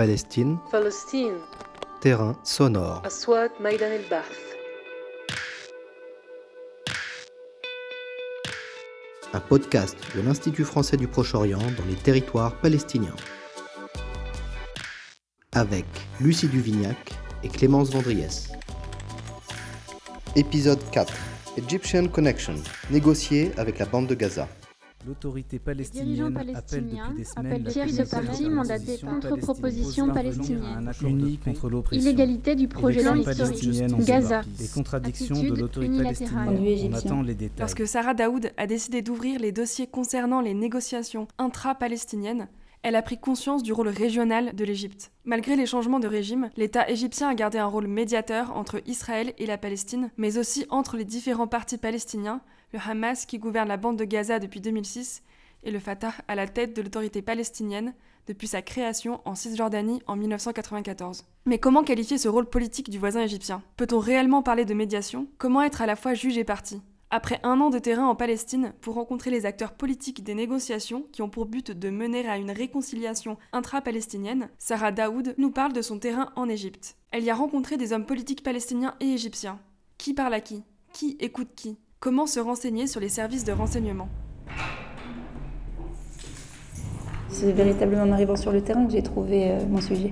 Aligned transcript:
Palestine. 0.00 0.56
Terrain 2.00 2.34
sonore. 2.42 3.02
Un 9.34 9.40
podcast 9.40 9.98
de 10.16 10.22
l'Institut 10.22 10.64
français 10.64 10.96
du 10.96 11.06
Proche-Orient 11.06 11.58
dans 11.58 11.84
les 11.86 11.96
territoires 11.96 12.56
palestiniens. 12.62 13.14
Avec 15.52 15.84
Lucie 16.18 16.48
Duvignac 16.48 17.12
et 17.42 17.48
Clémence 17.48 17.90
Vendriès. 17.90 18.48
Épisode 20.34 20.80
4. 20.92 21.12
Egyptian 21.58 22.08
Connection, 22.08 22.54
négocié 22.90 23.52
avec 23.58 23.78
la 23.78 23.84
bande 23.84 24.06
de 24.06 24.14
Gaza. 24.14 24.48
L'autorité 25.10 25.58
dirigeants 25.58 25.64
palestinienne 25.64 26.36
appelle 26.36 26.52
palestiniens 26.52 27.08
depuis 27.08 27.16
des 27.16 27.24
semaines 27.24 27.46
appellent 27.46 27.64
la 27.64 28.02
internationale 28.02 28.54
mandatées 28.54 28.96
d'opposition 28.98 29.08
contre-proposition 29.08 30.08
palestinienne. 30.08 31.38
contre 31.44 31.68
l'oppression. 31.68 32.08
Illégalité 32.08 32.54
du 32.54 32.68
projet 32.68 33.02
palestinienne 33.02 33.94
en 33.94 33.98
Gaza. 33.98 34.42
Les 34.60 34.68
contradictions 34.68 35.42
de 35.42 35.56
l'autorité 35.56 35.96
palestinienne. 36.04 36.92
On 36.92 36.96
attend 36.96 37.22
les 37.22 37.34
détails. 37.34 37.58
Lorsque 37.58 37.88
Sarah 37.88 38.14
Daoud 38.14 38.52
a 38.56 38.66
décidé 38.68 39.02
d'ouvrir 39.02 39.40
les 39.40 39.50
dossiers 39.50 39.88
concernant 39.88 40.40
les 40.40 40.54
négociations 40.54 41.26
intra-palestiniennes, 41.38 42.46
elle 42.82 42.96
a 42.96 43.02
pris 43.02 43.18
conscience 43.18 43.62
du 43.62 43.72
rôle 43.72 43.88
régional 43.88 44.54
de 44.54 44.64
l'Égypte. 44.64 45.12
Malgré 45.24 45.56
les 45.56 45.66
changements 45.66 46.00
de 46.00 46.08
régime, 46.08 46.50
l'État 46.56 46.88
égyptien 46.88 47.28
a 47.28 47.34
gardé 47.34 47.58
un 47.58 47.66
rôle 47.66 47.86
médiateur 47.86 48.56
entre 48.56 48.80
Israël 48.86 49.34
et 49.38 49.46
la 49.46 49.58
Palestine, 49.58 50.10
mais 50.16 50.38
aussi 50.38 50.66
entre 50.70 50.96
les 50.96 51.04
différents 51.04 51.46
partis 51.46 51.78
palestiniens, 51.78 52.40
le 52.72 52.78
Hamas 52.84 53.26
qui 53.26 53.38
gouverne 53.38 53.68
la 53.68 53.76
bande 53.76 53.98
de 53.98 54.04
Gaza 54.04 54.38
depuis 54.38 54.60
2006 54.60 55.22
et 55.62 55.70
le 55.70 55.78
Fatah 55.78 56.14
à 56.28 56.34
la 56.34 56.48
tête 56.48 56.74
de 56.74 56.82
l'autorité 56.82 57.20
palestinienne 57.20 57.94
depuis 58.26 58.46
sa 58.46 58.62
création 58.62 59.20
en 59.24 59.34
Cisjordanie 59.34 60.02
en 60.06 60.16
1994. 60.16 61.24
Mais 61.46 61.58
comment 61.58 61.82
qualifier 61.82 62.16
ce 62.16 62.28
rôle 62.28 62.48
politique 62.48 62.90
du 62.90 62.98
voisin 62.98 63.22
égyptien? 63.22 63.62
Peut-on 63.76 63.98
réellement 63.98 64.42
parler 64.42 64.64
de 64.64 64.74
médiation? 64.74 65.26
Comment 65.38 65.62
être 65.62 65.82
à 65.82 65.86
la 65.86 65.96
fois 65.96 66.14
juge 66.14 66.38
et 66.38 66.44
parti? 66.44 66.80
Après 67.10 67.40
un 67.42 67.60
an 67.60 67.70
de 67.70 67.78
terrain 67.78 68.06
en 68.06 68.14
Palestine 68.14 68.72
pour 68.80 68.94
rencontrer 68.94 69.30
les 69.30 69.44
acteurs 69.44 69.72
politiques 69.72 70.22
des 70.22 70.34
négociations 70.34 71.04
qui 71.12 71.22
ont 71.22 71.28
pour 71.28 71.46
but 71.46 71.72
de 71.72 71.90
mener 71.90 72.28
à 72.28 72.38
une 72.38 72.52
réconciliation 72.52 73.36
intra-palestinienne, 73.52 74.48
Sarah 74.58 74.92
Daoud 74.92 75.34
nous 75.36 75.50
parle 75.50 75.72
de 75.72 75.82
son 75.82 75.98
terrain 75.98 76.30
en 76.36 76.48
Égypte. 76.48 76.96
Elle 77.10 77.24
y 77.24 77.30
a 77.30 77.34
rencontré 77.34 77.76
des 77.76 77.92
hommes 77.92 78.06
politiques 78.06 78.44
palestiniens 78.44 78.94
et 79.00 79.06
égyptiens. 79.06 79.58
Qui 79.98 80.14
parle 80.14 80.34
à 80.34 80.40
qui? 80.40 80.62
Qui 80.92 81.16
écoute 81.18 81.50
qui? 81.56 81.78
Comment 81.98 82.26
se 82.26 82.40
renseigner 82.40 82.86
sur 82.86 83.00
les 83.00 83.08
services 83.08 83.44
de 83.44 83.52
renseignement? 83.52 84.08
C'est 87.28 87.52
véritablement 87.52 88.02
en 88.02 88.12
arrivant 88.12 88.36
sur 88.36 88.52
le 88.52 88.62
terrain 88.62 88.86
que 88.86 88.92
j'ai 88.92 89.02
trouvé 89.02 89.50
euh, 89.50 89.66
mon 89.66 89.80
sujet. 89.80 90.10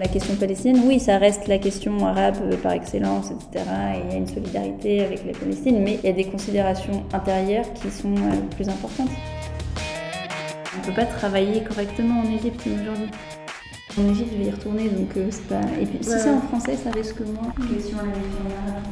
La 0.00 0.08
question 0.08 0.34
palestinienne, 0.36 0.82
oui, 0.86 0.98
ça 0.98 1.18
reste 1.18 1.46
la 1.46 1.58
question 1.58 2.06
arabe 2.06 2.36
euh, 2.42 2.56
par 2.56 2.72
excellence, 2.72 3.30
etc. 3.30 3.64
Et 3.94 3.98
il 4.06 4.12
y 4.12 4.14
a 4.14 4.16
une 4.16 4.26
solidarité 4.26 5.04
avec 5.04 5.26
la 5.26 5.32
Palestine, 5.38 5.82
mais 5.84 5.98
il 6.02 6.06
y 6.06 6.08
a 6.10 6.14
des 6.14 6.24
considérations 6.24 7.04
intérieures 7.12 7.70
qui 7.74 7.90
sont 7.90 8.14
euh, 8.14 8.40
plus 8.56 8.66
importantes. 8.70 9.10
On 10.74 10.80
ne 10.80 10.86
peut 10.86 10.94
pas 10.94 11.04
travailler 11.04 11.62
correctement 11.64 12.20
en 12.20 12.24
Égypte 12.24 12.62
aujourd'hui. 12.66 13.10
En 13.98 14.08
Égypte, 14.10 14.30
je 14.32 14.38
vais 14.38 14.44
y 14.48 14.50
retourner, 14.50 14.88
donc 14.88 15.14
euh, 15.18 15.26
c'est 15.30 15.46
pas. 15.48 15.60
Et 15.78 15.84
puis 15.84 15.98
si 16.00 16.10
c'est 16.10 16.30
en 16.30 16.40
français, 16.40 16.76
ça 16.82 16.90
risque 16.92 17.20
moins. 17.20 17.52
Question 17.70 17.98
à 17.98 18.02
la 18.06 18.12
question 18.12 18.40
en 18.46 18.70
arabe. 18.70 18.84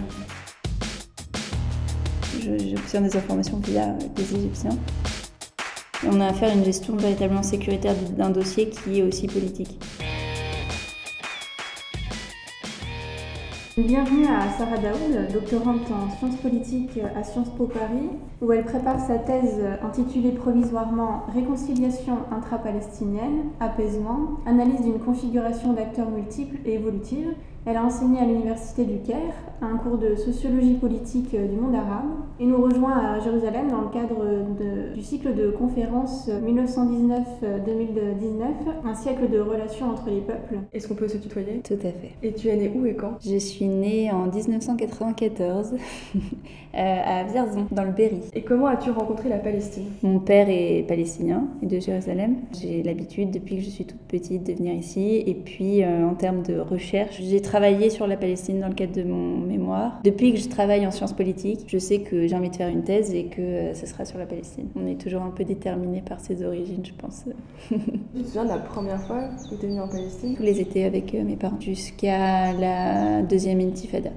Je- 2.38 2.68
J'obtiens 2.76 3.00
des 3.00 3.16
informations 3.16 3.58
via 3.64 3.86
des 4.14 4.34
Égyptiens. 4.34 4.76
Et 6.04 6.08
on 6.12 6.20
a 6.20 6.26
affaire 6.26 6.50
à 6.50 6.54
une 6.54 6.64
gestion 6.64 6.96
véritablement 6.96 7.42
sécuritaire 7.42 7.94
d'un 8.16 8.30
dossier 8.30 8.68
qui 8.68 8.98
est 8.98 9.02
aussi 9.02 9.26
politique. 9.26 9.78
Bienvenue 13.86 14.26
à 14.26 14.50
Sarah 14.58 14.76
Daoud, 14.78 15.32
doctorante 15.32 15.82
en 15.92 16.10
sciences 16.10 16.34
politiques 16.38 16.98
à 17.16 17.22
Sciences 17.22 17.50
Po 17.50 17.66
Paris, 17.66 18.08
où 18.42 18.50
elle 18.50 18.64
prépare 18.64 18.98
sa 18.98 19.18
thèse 19.18 19.60
intitulée 19.84 20.32
provisoirement 20.32 21.22
Réconciliation 21.32 22.14
intra-palestinienne, 22.36 23.50
apaisement, 23.60 24.40
analyse 24.46 24.80
d'une 24.80 24.98
configuration 24.98 25.74
d'acteurs 25.74 26.10
multiples 26.10 26.56
et 26.66 26.74
évolutive. 26.74 27.34
Elle 27.66 27.76
a 27.76 27.84
enseigné 27.84 28.18
à 28.18 28.24
l'Université 28.24 28.84
du 28.84 28.98
Caire 28.98 29.34
un 29.62 29.76
cours 29.76 29.98
de 29.98 30.16
sociologie 30.16 30.74
politique 30.74 31.30
du 31.30 31.56
monde 31.56 31.74
arabe 31.76 32.10
et 32.40 32.46
nous 32.46 32.60
rejoint 32.60 32.96
à 32.98 33.20
Jérusalem 33.20 33.68
dans 33.70 33.82
le 33.82 33.88
cadre 33.90 34.24
de- 34.58 34.67
du 34.98 35.04
cycle 35.04 35.32
de 35.32 35.50
conférences 35.50 36.28
1919-2019, 36.28 37.22
un 38.84 38.94
siècle 38.96 39.30
de 39.30 39.38
relations 39.38 39.92
entre 39.92 40.10
les 40.10 40.20
peuples. 40.20 40.58
Est-ce 40.72 40.88
qu'on 40.88 40.96
peut 40.96 41.06
se 41.06 41.18
tutoyer? 41.18 41.60
Tout 41.62 41.74
à 41.74 41.92
fait. 41.92 42.16
Et 42.24 42.32
tu 42.32 42.48
es 42.48 42.56
né 42.56 42.72
où 42.74 42.84
et 42.84 42.96
quand? 42.96 43.12
Je 43.24 43.36
suis 43.36 43.68
née 43.68 44.10
en 44.10 44.26
1994 44.26 45.74
euh, 46.14 46.18
à 46.74 47.22
Vierzon, 47.22 47.68
dans 47.70 47.84
le 47.84 47.92
Berry. 47.92 48.22
Et 48.34 48.42
comment 48.42 48.66
as-tu 48.66 48.90
rencontré 48.90 49.28
la 49.28 49.38
Palestine? 49.38 49.84
Mon 50.02 50.18
père 50.18 50.48
est 50.48 50.84
palestinien 50.88 51.46
et 51.62 51.66
de 51.66 51.78
Jérusalem. 51.78 52.38
J'ai 52.60 52.82
l'habitude 52.82 53.30
depuis 53.30 53.58
que 53.58 53.62
je 53.62 53.70
suis 53.70 53.84
toute 53.84 54.00
petite 54.00 54.48
de 54.48 54.52
venir 54.52 54.74
ici. 54.74 55.22
Et 55.24 55.34
puis 55.34 55.84
euh, 55.84 56.08
en 56.08 56.14
termes 56.14 56.42
de 56.42 56.58
recherche, 56.58 57.22
j'ai 57.22 57.40
travaillé 57.40 57.90
sur 57.90 58.08
la 58.08 58.16
Palestine 58.16 58.58
dans 58.58 58.68
le 58.68 58.74
cadre 58.74 58.94
de 58.94 59.04
mon 59.04 59.38
mémoire. 59.38 60.00
Depuis 60.02 60.32
que 60.32 60.40
je 60.40 60.48
travaille 60.48 60.84
en 60.88 60.90
sciences 60.90 61.12
politiques, 61.12 61.66
je 61.68 61.78
sais 61.78 62.00
que 62.00 62.26
j'ai 62.26 62.34
envie 62.34 62.50
de 62.50 62.56
faire 62.56 62.68
une 62.68 62.82
thèse 62.82 63.14
et 63.14 63.26
que 63.26 63.40
euh, 63.40 63.74
ce 63.74 63.86
sera 63.86 64.04
sur 64.04 64.18
la 64.18 64.26
Palestine. 64.26 64.66
On 64.74 64.87
est 64.88 65.00
toujours 65.00 65.22
un 65.22 65.30
peu 65.30 65.44
déterminé 65.44 66.02
par 66.02 66.20
ses 66.20 66.44
origines, 66.44 66.84
je 66.84 66.92
pense. 66.92 67.24
Tu 67.70 68.22
te 68.22 68.26
souviens 68.26 68.44
de 68.44 68.48
la 68.48 68.58
première 68.58 69.00
fois 69.00 69.28
que 69.48 69.54
tu 69.54 69.66
es 69.66 69.68
venu 69.68 69.80
en 69.80 69.88
Palestine? 69.88 70.34
Tous 70.36 70.42
les 70.42 70.60
étés 70.60 70.84
avec 70.84 71.14
euh, 71.14 71.22
mes 71.22 71.36
parents 71.36 71.60
jusqu'à 71.60 72.52
la 72.52 73.22
deuxième 73.22 73.60
intifada. 73.60 74.10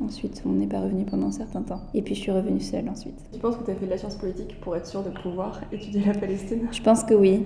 Ensuite, 0.00 0.42
on 0.46 0.52
n'est 0.52 0.66
pas 0.66 0.80
revenu 0.80 1.04
pendant 1.04 1.28
un 1.28 1.32
certain 1.32 1.62
temps. 1.62 1.80
Et 1.94 2.02
puis, 2.02 2.14
je 2.14 2.20
suis 2.20 2.30
revenue 2.30 2.60
seule 2.60 2.88
ensuite. 2.88 3.14
Tu 3.32 3.38
penses 3.38 3.56
que 3.56 3.64
tu 3.64 3.70
as 3.70 3.74
fait 3.74 3.86
de 3.86 3.90
la 3.90 3.98
science 3.98 4.16
politique 4.16 4.60
pour 4.60 4.76
être 4.76 4.86
sûr 4.86 5.02
de 5.02 5.10
pouvoir 5.10 5.60
étudier 5.72 6.02
la 6.06 6.14
Palestine? 6.14 6.68
Je 6.72 6.82
pense 6.82 7.04
que 7.04 7.14
oui, 7.14 7.44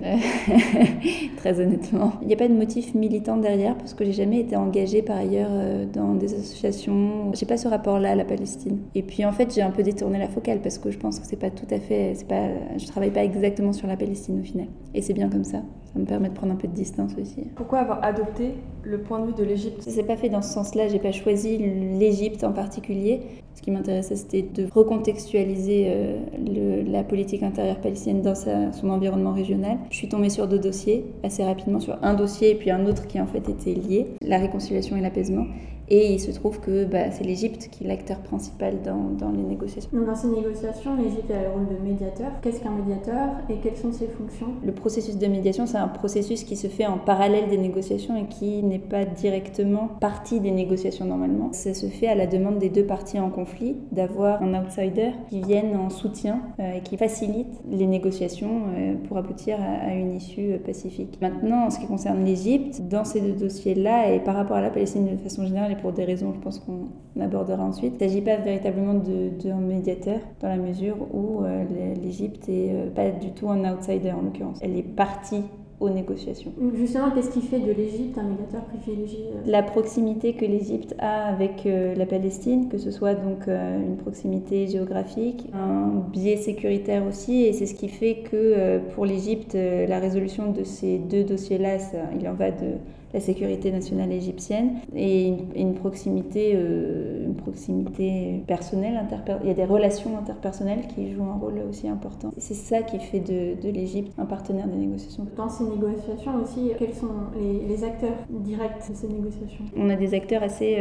très 1.37 1.59
honnêtement. 1.59 2.13
Il 2.21 2.27
n'y 2.27 2.33
a 2.33 2.37
pas 2.37 2.47
de 2.47 2.53
motif 2.53 2.93
militant 2.95 3.37
derrière 3.37 3.77
parce 3.77 3.93
que 3.93 4.03
j'ai 4.03 4.13
jamais 4.13 4.39
été 4.39 4.55
engagée 4.55 5.01
par 5.01 5.17
ailleurs 5.17 5.49
euh, 5.51 5.85
dans 5.85 6.15
des 6.15 6.33
associations. 6.33 7.31
J'ai 7.33 7.45
pas 7.45 7.57
ce 7.57 7.67
rapport-là 7.67 8.11
à 8.11 8.15
la 8.15 8.25
Palestine. 8.25 8.79
Et 8.95 9.03
puis 9.03 9.25
en 9.25 9.31
fait, 9.31 9.53
j'ai 9.53 9.61
un 9.61 9.71
peu 9.71 9.83
détourné 9.83 10.17
la 10.17 10.27
focale 10.27 10.59
parce 10.61 10.77
que 10.77 10.91
je 10.91 10.97
pense 10.97 11.19
que 11.19 11.27
c'est 11.27 11.39
pas 11.39 11.51
tout 11.51 11.67
à 11.69 11.79
fait, 11.79 12.13
c'est 12.15 12.27
pas, 12.27 12.47
je 12.77 12.85
travaille 12.87 13.11
pas 13.11 13.23
exactement 13.23 13.73
sur 13.73 13.87
la 13.87 13.97
Palestine 13.97 14.39
au 14.39 14.43
final. 14.43 14.67
Et 14.93 15.01
c'est 15.01 15.13
bien 15.13 15.29
comme 15.29 15.43
ça. 15.43 15.61
Me 15.99 16.05
permet 16.05 16.29
de 16.29 16.33
prendre 16.33 16.53
un 16.53 16.55
peu 16.55 16.67
de 16.69 16.73
distance 16.73 17.11
aussi. 17.21 17.43
Pourquoi 17.55 17.79
avoir 17.79 18.01
adopté 18.03 18.51
le 18.83 18.99
point 19.01 19.19
de 19.19 19.27
vue 19.27 19.33
de 19.33 19.43
l'Égypte? 19.43 19.81
Ça 19.81 19.91
s'est 19.91 20.03
pas 20.03 20.15
fait 20.15 20.29
dans 20.29 20.41
ce 20.41 20.53
sens-là, 20.53 20.87
j'ai 20.87 20.99
pas 20.99 21.11
choisi 21.11 21.57
l'Égypte 21.57 22.43
en 22.45 22.53
particulier. 22.53 23.19
Ce 23.55 23.61
qui 23.61 23.71
m'intéressait, 23.71 24.15
c'était 24.15 24.43
de 24.43 24.67
recontextualiser 24.73 25.85
euh, 25.89 26.17
le- 26.37 26.89
la 26.89 27.03
politique 27.03 27.43
intérieure 27.43 27.81
palestinienne 27.81 28.21
dans 28.21 28.35
sa- 28.35 28.71
son 28.71 28.89
environnement 28.89 29.33
régional. 29.33 29.77
Je 29.89 29.97
suis 29.97 30.07
tombée 30.07 30.29
sur 30.29 30.47
deux 30.47 30.59
dossiers, 30.59 31.05
assez 31.23 31.43
rapidement 31.43 31.81
sur 31.81 31.97
un 32.01 32.13
dossier 32.13 32.51
et 32.51 32.55
puis 32.55 32.71
un 32.71 32.85
autre 32.85 33.07
qui 33.07 33.19
en 33.19 33.27
fait 33.27 33.49
était 33.49 33.73
lié, 33.73 34.07
la 34.21 34.37
réconciliation 34.37 34.95
et 34.95 35.01
l'apaisement. 35.01 35.45
Et 35.91 36.13
il 36.13 36.19
se 36.19 36.31
trouve 36.31 36.59
que 36.59 36.85
bah, 36.85 37.09
c'est 37.11 37.23
l'Égypte 37.23 37.69
qui 37.71 37.83
est 37.83 37.87
l'acteur 37.87 38.19
principal 38.19 38.75
dans, 38.83 39.09
dans 39.17 39.31
les 39.31 39.41
négociations. 39.41 39.89
Donc 39.91 40.05
dans 40.05 40.15
ces 40.15 40.27
négociations, 40.27 40.95
l'Égypte 40.95 41.31
a 41.31 41.41
le 41.41 41.49
rôle 41.49 41.67
de 41.67 41.83
médiateur. 41.83 42.27
Qu'est-ce 42.41 42.61
qu'un 42.61 42.71
médiateur 42.71 43.29
et 43.49 43.55
quelles 43.55 43.75
sont 43.77 43.91
ses 43.91 44.07
fonctions? 44.07 44.47
Le 44.63 44.71
processus 44.71 45.17
de 45.17 45.27
médiation, 45.27 45.65
c'est 45.65 45.77
un 45.77 45.87
processus 45.87 46.43
qui 46.43 46.55
se 46.55 46.67
fait 46.67 46.85
en 46.85 46.97
parallèle 46.97 47.49
des 47.49 47.57
négociations 47.57 48.15
et 48.15 48.25
qui 48.25 48.61
n'est 48.61 48.77
pas 48.77 49.05
directement 49.05 49.87
partie 49.99 50.39
des 50.39 50.51
négociations 50.51 51.05
normalement. 51.05 51.49
Ça 51.53 51.73
se 51.73 51.87
fait 51.87 52.07
à 52.07 52.15
la 52.15 52.27
demande 52.27 52.59
des 52.59 52.69
deux 52.69 52.85
parties 52.85 53.19
en 53.19 53.31
conflit 53.31 53.77
d'avoir 53.91 54.43
un 54.43 54.53
outsider 54.61 55.11
qui 55.29 55.41
vienne 55.41 55.75
en 55.75 55.89
soutien 55.89 56.41
euh, 56.59 56.77
et 56.77 56.81
qui 56.81 56.97
facilite 56.97 57.47
les 57.69 57.87
négociations 57.87 58.61
euh, 58.77 58.93
pour 59.07 59.17
aboutir 59.17 59.57
à, 59.59 59.89
à 59.89 59.93
une 59.95 60.15
issue 60.15 60.51
euh, 60.51 60.57
pacifique. 60.63 61.17
Maintenant, 61.19 61.65
en 61.65 61.69
ce 61.71 61.79
qui 61.79 61.87
concerne 61.87 62.23
l'Égypte, 62.23 62.81
dans 62.87 63.05
ces 63.05 63.21
deux 63.21 63.33
dossiers-là 63.33 64.11
et 64.13 64.19
par 64.19 64.35
rapport 64.35 64.57
à 64.57 64.61
la 64.61 64.69
Palestine 64.69 65.05
de 65.05 65.17
façon 65.17 65.47
générale 65.47 65.77
pour 65.81 65.91
des 65.91 66.05
raisons 66.05 66.33
je 66.33 66.39
pense 66.39 66.59
qu'on 66.59 66.87
abordera 67.21 67.63
ensuite, 67.63 67.93
il 67.99 68.03
ne 68.03 68.09
s'agit 68.09 68.21
pas 68.21 68.37
véritablement 68.37 68.93
d'un 68.93 69.57
médiateur 69.57 70.19
dans 70.41 70.47
la 70.47 70.57
mesure 70.57 70.97
où 71.13 71.43
euh, 71.43 71.63
l'Égypte 72.01 72.47
est 72.49 72.71
euh, 72.71 72.89
pas 72.89 73.09
du 73.09 73.31
tout 73.31 73.49
un 73.49 73.71
outsider 73.71 74.11
en 74.11 74.21
l'occurrence. 74.21 74.59
Elle 74.61 74.77
est 74.77 74.83
partie 74.83 75.43
aux 75.79 75.89
négociations. 75.89 76.51
Justement, 76.75 77.11
qu'est-ce 77.11 77.29
qui 77.29 77.41
fait 77.41 77.59
de 77.59 77.71
l'Égypte 77.71 78.17
un 78.17 78.23
médiateur 78.23 78.63
privilégié 78.65 79.19
euh, 79.33 79.41
La 79.45 79.63
proximité 79.63 80.33
que 80.33 80.45
l'Égypte 80.45 80.95
a 80.99 81.27
avec 81.27 81.65
euh, 81.65 81.95
la 81.95 82.05
Palestine, 82.05 82.67
que 82.69 82.77
ce 82.77 82.91
soit 82.91 83.13
donc 83.13 83.47
euh, 83.47 83.81
une 83.81 83.97
proximité 83.97 84.67
géographique, 84.67 85.47
un 85.53 86.03
biais 86.11 86.37
sécuritaire 86.37 87.05
aussi, 87.07 87.43
et 87.43 87.53
c'est 87.53 87.65
ce 87.65 87.75
qui 87.75 87.87
fait 87.87 88.23
que 88.29 88.35
euh, 88.35 88.79
pour 88.93 89.05
l'Égypte, 89.05 89.55
la 89.55 89.99
résolution 89.99 90.51
de 90.51 90.63
ces 90.63 90.97
deux 90.97 91.23
dossiers-là, 91.23 91.77
il 92.19 92.27
en 92.27 92.33
va 92.33 92.51
de 92.51 92.75
la 93.13 93.19
sécurité 93.19 93.71
nationale 93.71 94.11
égyptienne 94.11 94.75
et 94.95 95.27
une, 95.27 95.37
une 95.55 95.73
proximité, 95.73 96.51
une 96.51 97.35
proximité 97.35 98.43
personnelle. 98.45 98.99
Il 99.41 99.47
y 99.47 99.51
a 99.51 99.55
des 99.55 99.65
relations 99.65 100.17
interpersonnelles 100.17 100.85
qui 100.93 101.11
jouent 101.11 101.23
un 101.23 101.39
rôle 101.39 101.61
aussi 101.67 101.87
important. 101.87 102.31
C'est 102.37 102.53
ça 102.53 102.83
qui 102.83 102.99
fait 102.99 103.19
de, 103.19 103.59
de 103.61 103.69
l'Égypte 103.71 104.11
un 104.17 104.25
partenaire 104.25 104.67
des 104.67 104.77
négociations. 104.77 105.25
Dans 105.35 105.49
ces 105.49 105.63
négociations 105.63 106.35
aussi, 106.43 106.71
quels 106.77 106.93
sont 106.93 107.07
les, 107.39 107.67
les 107.67 107.83
acteurs 107.83 108.17
directs 108.29 108.89
de 108.89 108.95
ces 108.95 109.07
négociations? 109.07 109.65
On 109.75 109.89
a 109.89 109.95
des 109.95 110.13
acteurs 110.13 110.43
assez, 110.43 110.77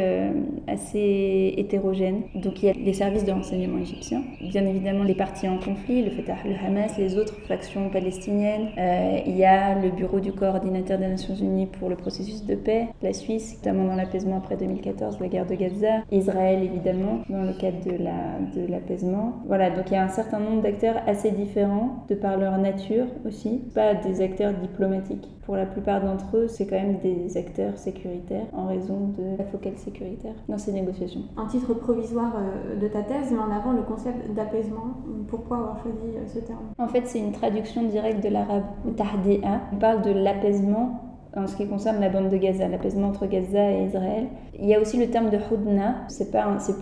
assez 0.67 1.55
hétérogènes. 1.57 2.23
Donc 2.35 2.63
il 2.63 2.67
y 2.67 2.69
a 2.69 2.73
les 2.75 2.93
services 2.93 3.25
de 3.25 3.33
renseignement 3.33 3.79
égyptiens, 3.79 4.23
bien 4.51 4.67
évidemment 4.67 5.05
les 5.05 5.15
partis 5.15 5.49
en 5.49 5.59
conflit, 5.59 6.03
le 6.03 6.11
Fatah, 6.11 6.37
le 6.45 6.55
Hamas, 6.67 6.99
les 6.99 7.17
autres 7.17 7.39
factions 7.47 7.89
palestiniennes. 7.89 8.69
Euh, 8.77 9.21
il 9.27 9.37
y 9.37 9.45
a 9.45 9.81
le 9.81 9.91
bureau 9.91 10.21
du 10.21 10.33
coordinateur 10.33 10.99
des 10.99 11.09
Nations 11.09 11.35
Unies 11.35 11.67
pour 11.67 11.89
le 11.89 11.97
processus 11.97 12.18
de 12.19 12.55
paix, 12.55 12.89
la 13.03 13.13
Suisse, 13.13 13.57
notamment 13.59 13.87
dans 13.87 13.97
l'apaisement 13.97 14.39
après 14.39 14.57
2014, 14.57 15.21
la 15.21 15.29
guerre 15.29 15.47
de 15.47 15.55
Gaza, 15.55 16.03
Israël 16.11 16.63
évidemment, 16.63 17.21
dans 17.29 17.43
le 17.43 17.53
cadre 17.53 17.79
de 17.85 18.67
l'apaisement. 18.67 19.25
La, 19.25 19.43
de 19.43 19.47
voilà, 19.47 19.71
donc 19.71 19.91
il 19.91 19.95
y 19.95 19.97
a 19.97 20.05
un 20.05 20.09
certain 20.09 20.41
nombre 20.41 20.63
d'acteurs 20.63 20.97
assez 21.07 21.31
différents 21.31 22.05
de 22.09 22.15
par 22.15 22.37
leur 22.37 22.59
nature 22.59 23.07
aussi, 23.27 23.63
pas 23.75 23.95
des 23.95 24.21
acteurs 24.21 24.53
diplomatiques. 24.55 25.29
Pour 25.45 25.57
la 25.57 25.65
plupart 25.65 26.03
d'entre 26.03 26.37
eux, 26.37 26.47
c'est 26.47 26.67
quand 26.67 26.77
même 26.77 26.99
des 26.99 27.37
acteurs 27.39 27.79
sécuritaires 27.79 28.45
en 28.53 28.67
raison 28.67 29.15
de 29.17 29.39
la 29.39 29.45
focale 29.45 29.79
sécuritaire 29.79 30.35
dans 30.47 30.59
ces 30.59 30.73
négociations. 30.73 31.23
Un 31.39 31.47
titre 31.47 31.73
provisoire 31.73 32.35
euh, 32.37 32.77
de 32.79 32.87
ta 32.87 33.03
thèse 33.03 33.33
met 33.33 33.39
en 33.39 33.51
avant 33.51 33.73
le 33.73 33.81
concept 33.81 34.35
d'apaisement. 34.35 34.99
Pourquoi 35.29 35.57
avoir 35.57 35.83
choisi 35.83 36.17
euh, 36.17 36.27
ce 36.27 36.41
terme? 36.41 36.59
En 36.77 36.89
fait, 36.89 37.07
c'est 37.07 37.19
une 37.19 37.33
traduction 37.33 37.85
directe 37.85 38.23
de 38.23 38.29
l'arabe 38.29 38.65
tahdi'a. 38.97 39.63
On 39.73 39.77
parle 39.77 40.03
de 40.03 40.11
l'apaisement 40.11 41.08
en 41.37 41.47
ce 41.47 41.57
qui 41.57 41.67
concerne 41.67 42.01
la 42.01 42.09
bande 42.09 42.31
de 42.31 42.37
Gaza, 42.37 42.69
l'apaisement 42.69 43.09
entre 43.09 43.27
Gaza 43.27 43.71
et 43.71 43.85
Israël. 43.85 44.27
Il 44.61 44.67
y 44.67 44.75
a 44.75 44.81
aussi 44.81 44.97
le 44.97 45.07
terme 45.09 45.31
de 45.31 45.37
Houdna, 45.37 45.97
c'est 46.09 46.31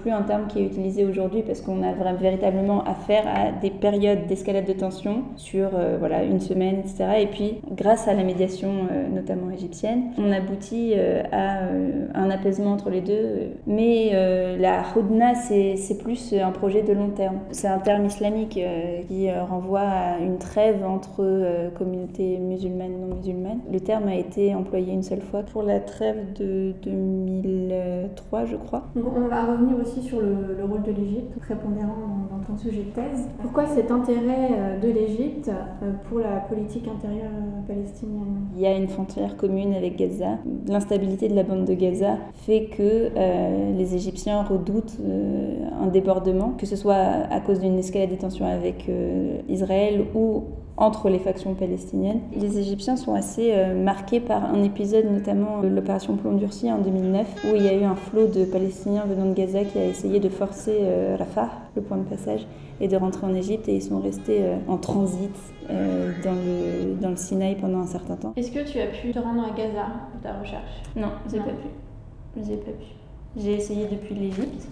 plus 0.01 0.11
un 0.11 0.23
terme 0.23 0.47
qui 0.47 0.61
est 0.61 0.65
utilisé 0.65 1.05
aujourd'hui 1.05 1.43
parce 1.43 1.61
qu'on 1.61 1.83
a 1.83 1.93
véritablement 1.93 2.83
affaire 2.85 3.25
à 3.27 3.53
des 3.53 3.71
périodes 3.71 4.27
d'escalade 4.27 4.65
de 4.65 4.73
tension 4.73 5.25
sur 5.37 5.71
euh, 5.75 5.97
voilà 5.99 6.23
une 6.23 6.41
semaine, 6.41 6.79
etc. 6.79 7.05
Et 7.21 7.27
puis 7.27 7.61
grâce 7.73 8.09
à 8.09 8.15
la 8.15 8.25
médiation 8.25 8.71
euh, 8.91 9.09
notamment 9.09 9.51
égyptienne, 9.51 10.13
on 10.19 10.33
aboutit 10.33 10.93
euh, 10.97 11.23
à 11.33 11.59
un 12.15 12.31
apaisement 12.31 12.73
entre 12.73 12.89
les 12.89 13.03
deux. 13.03 13.53
Mais 13.67 14.13
la 14.59 14.83
Houdna 14.95 15.35
c'est 15.35 15.99
plus 15.99 16.33
un 16.33 16.51
projet 16.51 16.83
de 16.83 16.93
long 16.93 17.11
terme. 17.11 17.41
C'est 17.51 17.69
un 17.69 17.79
terme 17.79 18.07
islamique 18.07 18.59
qui 19.09 19.31
renvoie 19.33 19.81
à 19.81 20.19
une 20.19 20.39
trêve 20.39 20.85
entre 20.85 21.71
communautés 21.77 22.39
musulmanes 22.39 22.93
et 22.93 22.97
non 22.97 23.15
musulmanes. 23.17 23.61
Le 23.71 23.81
terme 23.81 24.09
a 24.09 24.15
été 24.15 24.36
employé 24.55 24.93
une 24.93 25.03
seule 25.03 25.21
fois 25.21 25.43
pour 25.43 25.63
la 25.63 25.81
trêve 25.81 26.33
de 26.35 26.73
2003, 26.83 28.45
je 28.45 28.57
crois. 28.57 28.85
On 28.97 29.29
va 29.29 29.45
revenir 29.45 29.77
aussi 29.81 30.03
sur 30.03 30.21
le, 30.21 30.65
rôle 30.65 30.83
de 30.83 30.93
l'Égypte, 30.93 31.39
prépondérant 31.41 31.97
dans, 32.31 32.37
dans, 32.37 32.45
ton 32.45 32.57
sujet 32.57 32.83
de 32.83 32.91
thèse. 32.91 33.29
Pourquoi 33.41 33.67
cet 33.67 33.91
intérêt 33.91 34.51
euh, 34.53 34.81
de 34.81 34.89
l'Égypte 34.89 35.49
euh, 35.49 35.93
pour 36.09 36.19
la 36.19 36.41
politique 36.41 36.87
intérieure 36.89 37.31
euh, 37.33 37.67
palestinienne? 37.67 38.47
Il 38.55 38.61
y 38.61 38.67
a 38.67 38.77
une 38.77 38.89
frontière 38.89 39.37
commune 39.37 39.75
avec 39.75 39.97
Gaza. 39.97 40.39
L'instabilité 40.67 41.29
de 41.29 41.35
la 41.35 41.43
bande 41.43 41.65
de 41.65 41.75
Gaza 41.75 42.17
fait 42.35 42.67
que 42.67 43.11
les 43.77 43.95
Égyptiens 43.95 44.43
redoutent 44.43 44.99
un 45.81 45.87
débordement, 45.87 46.53
que 46.59 46.67
ce 46.67 46.77
soit 46.77 46.95
à 46.95 47.41
cause 47.41 47.61
d'une 47.61 47.79
escalade 47.79 48.11
des 48.11 48.17
tensions 48.17 48.47
avec 48.47 48.91
Israël 49.49 50.05
ou 50.15 50.45
entre 50.77 51.09
les 51.09 51.19
factions 51.19 51.55
palestiniennes. 51.55 52.21
Les 52.35 52.59
Égyptiens 52.59 52.97
sont 52.97 53.15
assez 53.15 53.53
euh, 53.53 53.83
marqués 53.83 54.21
par 54.27 54.45
un 54.45 54.63
épisode, 54.63 55.05
notamment 55.11 55.63
euh, 55.63 55.69
l'opération 55.69 56.17
Plomb 56.17 56.35
durci 56.35 56.71
en 56.71 56.79
2009, 56.79 57.27
où 57.45 57.57
il 57.57 57.63
y 57.63 57.69
a 57.69 57.75
eu 57.75 57.85
un 57.85 57.95
flot 57.95 58.27
de 58.27 58.45
Palestiniens 58.45 59.05
venant 59.07 59.27
de 59.27 59.35
Gaza 59.35 59.65
qui 59.65 59.79
a 59.79 59.85
essayé 59.85 60.21
de 60.21 60.29
forcer 60.29 60.79
euh, 60.81 61.17
Rafah, 61.19 61.51
le 61.75 61.83
point 61.83 61.97
de 61.97 62.05
passage, 62.05 62.47
et 62.81 62.89
de 62.89 62.97
rentrer 62.97 63.27
en 63.27 63.35
Égypte, 63.35 63.69
et 63.69 63.77
ils 63.77 63.83
sont 63.83 64.01
restés 64.01 64.43
en 64.69 64.77
transit 64.77 65.35
dans, 65.71 66.35
le, 66.35 66.95
dans 67.01 67.09
le 67.09 67.17
Sinaï 67.17 67.55
pendant 67.55 67.79
un 67.79 67.87
certain 67.87 68.17
temps. 68.17 68.35
Est-ce 68.37 68.51
que 68.51 68.71
tu 68.71 68.79
as 68.79 68.89
pu 68.89 69.13
te 69.13 69.19
rendre 69.19 69.45
à 69.45 69.57
Gaza 69.57 69.87
pour 70.13 70.21
ta 70.21 70.39
recherche? 70.39 70.83
Non, 70.95 71.09
j'ai 71.31 71.39
pas 71.39 71.45
pu. 71.45 72.43
J'ai 72.47 72.57
pas 72.57 72.73
pu. 72.73 72.87
J'ai 73.39 73.55
essayé 73.55 73.87
depuis 73.91 74.15
l'Égypte. 74.15 74.69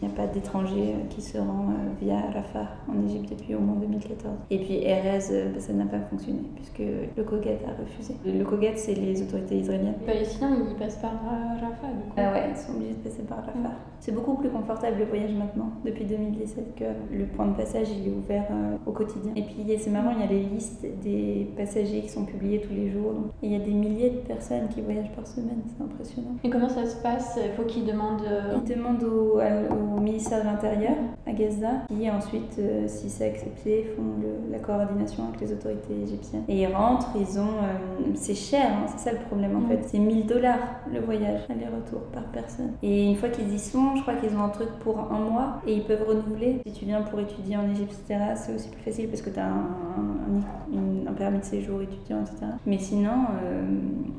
Il 0.00 0.06
n'y 0.06 0.14
a 0.14 0.16
pas 0.16 0.26
d'étrangers 0.28 0.94
euh, 0.94 1.06
qui 1.10 1.20
se 1.20 1.38
rend 1.38 1.70
euh, 1.70 2.00
via 2.00 2.20
Rafah 2.32 2.68
en 2.88 3.04
Égypte 3.04 3.30
depuis 3.30 3.54
au 3.56 3.58
moins 3.58 3.74
2014. 3.76 4.32
Et 4.50 4.58
puis 4.58 4.74
Erez, 4.84 5.18
euh, 5.32 5.52
bah, 5.52 5.58
ça 5.58 5.72
n'a 5.72 5.86
pas 5.86 5.98
fonctionné 5.98 6.40
puisque 6.54 6.78
le 7.16 7.24
Kogat 7.24 7.58
a 7.66 7.80
refusé. 7.82 8.14
Le 8.24 8.44
Kogat, 8.44 8.76
c'est 8.76 8.94
les 8.94 9.20
autorités 9.22 9.58
israéliennes. 9.58 9.96
Les 10.00 10.06
Palestiniens, 10.06 10.56
ils 10.70 10.76
passent 10.76 10.98
par 10.98 11.12
Rafah 11.12 11.88
du 11.88 12.02
coup 12.10 12.14
Ah 12.16 12.32
ouais, 12.32 12.50
ils 12.50 12.56
sont 12.56 12.76
obligés 12.76 12.94
de 12.94 13.08
passer 13.08 13.22
par 13.22 13.38
Rafah. 13.38 13.74
C'est 14.00 14.12
beaucoup 14.12 14.34
plus 14.34 14.48
confortable 14.50 14.98
le 14.98 15.04
voyage 15.04 15.32
maintenant, 15.32 15.70
depuis 15.84 16.04
2017, 16.04 16.74
que 16.76 16.84
le 17.14 17.26
point 17.26 17.46
de 17.46 17.54
passage 17.54 17.88
il 17.90 18.08
est 18.08 18.14
ouvert 18.14 18.46
au 18.86 18.92
quotidien. 18.92 19.32
Et 19.36 19.42
puis 19.42 19.64
c'est 19.78 19.90
marrant, 19.90 20.10
il 20.16 20.20
y 20.20 20.22
a 20.22 20.26
les 20.26 20.44
listes 20.44 20.86
des 21.02 21.50
passagers 21.56 22.00
qui 22.00 22.08
sont 22.08 22.24
publiées 22.24 22.60
tous 22.60 22.74
les 22.74 22.90
jours. 22.90 23.12
Et 23.42 23.46
il 23.46 23.52
y 23.52 23.56
a 23.56 23.64
des 23.64 23.72
milliers 23.72 24.10
de 24.10 24.18
personnes 24.18 24.68
qui 24.68 24.80
voyagent 24.80 25.12
par 25.12 25.26
semaine, 25.26 25.62
c'est 25.66 25.82
impressionnant. 25.82 26.36
Et 26.44 26.50
comment 26.50 26.68
ça 26.68 26.86
se 26.86 26.96
passe? 27.02 27.38
Il 27.42 27.52
faut 27.52 27.64
qu'ils 27.64 27.84
demandent. 27.84 28.22
Ils 28.64 28.76
demandent 28.76 29.04
au, 29.04 29.40
au 29.40 30.00
ministère 30.00 30.40
de 30.40 30.46
l'Intérieur 30.46 30.94
à 31.26 31.32
Gaza, 31.32 31.68
qui 31.88 32.08
ensuite, 32.10 32.56
euh, 32.58 32.84
si 32.86 33.10
c'est 33.10 33.26
accepté, 33.26 33.84
font 33.96 34.02
la 34.50 34.58
coordination 34.58 35.24
avec 35.28 35.40
les 35.40 35.52
autorités 35.52 35.94
égyptiennes. 36.02 36.44
Et 36.48 36.62
ils 36.62 36.74
rentrent, 36.74 37.10
ils 37.18 37.38
ont. 37.38 37.42
Euh, 37.42 38.12
c'est 38.14 38.34
cher, 38.34 38.66
hein, 38.66 38.86
c'est 38.88 39.10
ça 39.10 39.12
le 39.12 39.24
problème 39.26 39.56
en 39.56 39.68
fait. 39.68 39.80
C'est 39.86 39.98
1000 39.98 40.26
dollars 40.26 40.58
le 40.92 41.00
voyage, 41.00 41.40
aller-retour 41.48 42.00
par 42.12 42.24
personne. 42.24 42.72
Et 42.82 43.08
une 43.10 43.16
fois 43.16 43.28
qu'ils 43.28 43.52
y 43.52 43.58
sont, 43.58 43.87
je 43.96 44.02
crois 44.02 44.14
qu'ils 44.14 44.34
ont 44.36 44.42
un 44.42 44.48
truc 44.48 44.68
pour 44.80 44.98
un 45.12 45.18
mois 45.18 45.60
et 45.66 45.74
ils 45.74 45.84
peuvent 45.84 46.06
renouveler. 46.06 46.60
Si 46.66 46.72
tu 46.72 46.84
viens 46.84 47.02
pour 47.02 47.20
étudier 47.20 47.56
en 47.56 47.70
Égypte, 47.70 47.94
c'est 48.06 48.54
aussi 48.54 48.68
plus 48.68 48.82
facile 48.82 49.08
parce 49.08 49.22
que 49.22 49.30
tu 49.30 49.38
as 49.38 49.46
un, 49.46 51.08
un, 51.08 51.12
permis 51.12 51.38
de 51.38 51.44
séjour 51.44 51.82
étudiant, 51.82 52.20
etc. 52.22 52.52
Mais 52.66 52.78
sinon, 52.78 53.26
euh, 53.42 53.64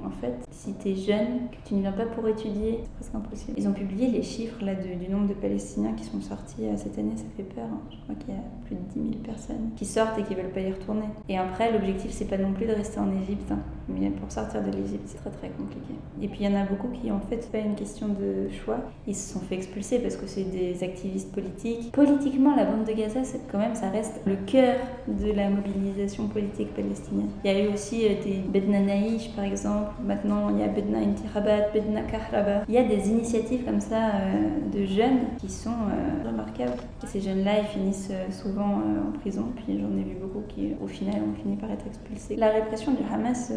en 0.05 0.09
fait, 0.09 0.35
si 0.51 0.73
tu 0.75 0.89
es 0.89 0.95
jeune, 0.95 1.49
que 1.51 1.67
tu 1.67 1.75
ne 1.75 1.81
viens 1.81 1.91
pas 1.91 2.05
pour 2.05 2.27
étudier, 2.27 2.81
c'est 2.83 2.91
presque 2.91 3.15
impossible. 3.15 3.53
Ils 3.57 3.67
ont 3.67 3.73
publié 3.73 4.09
les 4.09 4.23
chiffres 4.23 4.63
là, 4.63 4.73
du 4.75 5.09
nombre 5.09 5.27
de 5.27 5.33
Palestiniens 5.33 5.93
qui 5.93 6.03
sont 6.03 6.19
sortis 6.21 6.65
euh, 6.65 6.75
cette 6.75 6.97
année, 6.97 7.15
ça 7.15 7.23
fait 7.37 7.43
peur. 7.43 7.65
Hein. 7.65 7.79
Je 7.89 7.97
crois 8.03 8.15
qu'il 8.15 8.33
y 8.33 8.37
a 8.37 8.41
plus 8.65 8.75
de 8.75 9.01
10 9.01 9.11
000 9.13 9.23
personnes 9.23 9.69
qui 9.75 9.85
sortent 9.85 10.17
et 10.19 10.23
qui 10.23 10.35
veulent 10.35 10.51
pas 10.51 10.61
y 10.61 10.71
retourner. 10.71 11.07
Et 11.29 11.37
après, 11.37 11.71
l'objectif, 11.71 12.11
c'est 12.11 12.25
pas 12.25 12.37
non 12.37 12.53
plus 12.53 12.65
de 12.65 12.73
rester 12.73 12.99
en 12.99 13.11
Égypte. 13.21 13.51
Hein. 13.51 13.59
Mais 13.87 14.09
pour 14.09 14.31
sortir 14.31 14.61
de 14.61 14.71
l'Égypte, 14.71 15.03
c'est 15.05 15.17
très 15.17 15.31
très 15.31 15.49
compliqué. 15.49 15.93
Et 16.21 16.27
puis 16.27 16.39
il 16.41 16.51
y 16.51 16.53
en 16.53 16.59
a 16.59 16.65
beaucoup 16.65 16.89
qui, 16.89 17.11
en 17.11 17.19
fait, 17.19 17.49
pas 17.51 17.59
une 17.59 17.75
question 17.75 18.07
de 18.07 18.49
choix. 18.49 18.77
Ils 19.07 19.15
se 19.15 19.33
sont 19.33 19.39
fait 19.39 19.55
expulser 19.59 19.99
parce 19.99 20.15
que 20.15 20.27
c'est 20.27 20.43
des 20.43 20.83
activistes 20.83 21.31
politiques. 21.31 21.91
Politiquement, 21.91 22.55
la 22.55 22.65
bande 22.65 22.85
de 22.85 22.93
Gaza, 22.93 23.23
c'est 23.23 23.41
quand 23.51 23.59
même, 23.59 23.75
ça 23.75 23.89
reste 23.89 24.21
le 24.25 24.35
cœur 24.35 24.75
de 25.07 25.31
la 25.31 25.49
mobilisation 25.49 26.27
politique 26.27 26.73
palestinienne. 26.73 27.29
Il 27.43 27.51
y 27.51 27.53
a 27.53 27.63
eu 27.63 27.73
aussi 27.73 28.05
euh, 28.05 28.23
des 28.23 28.39
Bedna 28.47 28.79
Naïch, 28.79 29.35
par 29.35 29.45
exemple. 29.45 29.91
Maintenant, 30.05 30.49
il 30.49 30.59
y 30.59 30.63
a 30.63 30.67
Bedna 30.67 30.99
Intirabat, 30.99 31.69
Bedna 31.73 32.01
Kahraba. 32.01 32.63
Il 32.67 32.73
y 32.73 32.77
a 32.77 32.83
des 32.83 33.09
initiatives 33.09 33.63
comme 33.65 33.81
ça 33.81 34.09
euh, 34.09 34.71
de 34.71 34.85
jeunes 34.85 35.37
qui 35.37 35.49
sont 35.49 35.69
euh, 35.69 36.27
remarquables. 36.27 36.73
Ces 37.05 37.21
jeunes-là, 37.21 37.59
ils 37.59 37.67
finissent 37.67 38.11
souvent 38.31 38.81
en 39.07 39.17
prison, 39.19 39.45
puis 39.55 39.79
j'en 39.79 39.97
ai 39.97 40.03
vu 40.03 40.15
beaucoup 40.21 40.43
qui, 40.47 40.73
au 40.81 40.87
final, 40.87 41.15
ont 41.15 41.41
fini 41.41 41.55
par 41.55 41.71
être 41.71 41.85
expulsés. 41.87 42.35
La 42.35 42.49
répression 42.49 42.93
du 42.93 43.03
Hamas 43.11 43.51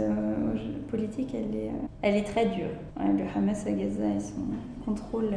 politique, 0.88 1.35
elle 1.35 1.56
est, 1.56 1.71
elle 2.02 2.16
est 2.16 2.25
très 2.25 2.47
dure. 2.47 2.71
le 2.99 3.25
Hamas 3.37 3.66
à 3.66 3.73
Gaza, 3.73 4.04
ils 4.14 4.21
sont, 4.21 4.35
contrôlent 4.85 5.35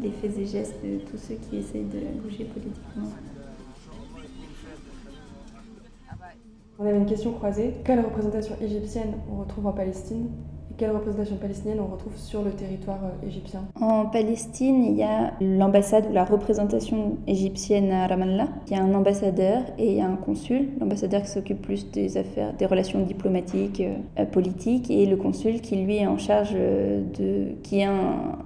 les 0.00 0.10
faits 0.10 0.38
et 0.38 0.46
gestes 0.46 0.76
de 0.84 0.98
tous 1.10 1.16
ceux 1.16 1.34
qui 1.34 1.58
essayent 1.58 1.84
de 1.84 2.20
bouger 2.22 2.44
politiquement. 2.44 3.08
On 6.78 6.84
avait 6.84 6.98
une 6.98 7.06
question 7.06 7.32
croisée. 7.32 7.72
Quelle 7.84 8.00
représentation 8.00 8.54
égyptienne 8.60 9.14
on 9.32 9.38
retrouve 9.40 9.66
en 9.66 9.72
Palestine 9.72 10.28
quelle 10.78 10.90
représentation 10.90 11.36
palestinienne 11.36 11.78
on 11.80 11.90
retrouve 11.90 12.16
sur 12.16 12.42
le 12.42 12.50
territoire 12.50 12.98
euh, 13.02 13.26
égyptien? 13.26 13.62
En 13.80 14.04
Palestine, 14.06 14.84
il 14.84 14.94
y 14.94 15.02
a 15.02 15.32
l'ambassade 15.40 16.06
ou 16.10 16.12
la 16.12 16.24
représentation 16.24 17.16
égyptienne 17.26 17.90
à 17.90 18.06
Ramallah, 18.06 18.48
qui 18.66 18.74
a 18.74 18.82
un 18.82 18.92
ambassadeur 18.92 19.62
et 19.78 20.02
un 20.02 20.16
consul. 20.16 20.68
L'ambassadeur 20.78 21.22
qui 21.22 21.28
s'occupe 21.28 21.62
plus 21.62 21.90
des 21.90 22.18
affaires, 22.18 22.52
des 22.52 22.66
relations 22.66 23.00
diplomatiques, 23.00 23.82
euh, 24.18 24.26
politiques, 24.26 24.90
et 24.90 25.06
le 25.06 25.16
consul 25.16 25.62
qui 25.62 25.76
lui 25.76 25.96
est 25.96 26.06
en 26.06 26.18
charge 26.18 26.52
euh, 26.54 27.02
de, 27.18 27.54
qui 27.62 27.80
est 27.80 27.84
un, 27.84 28.36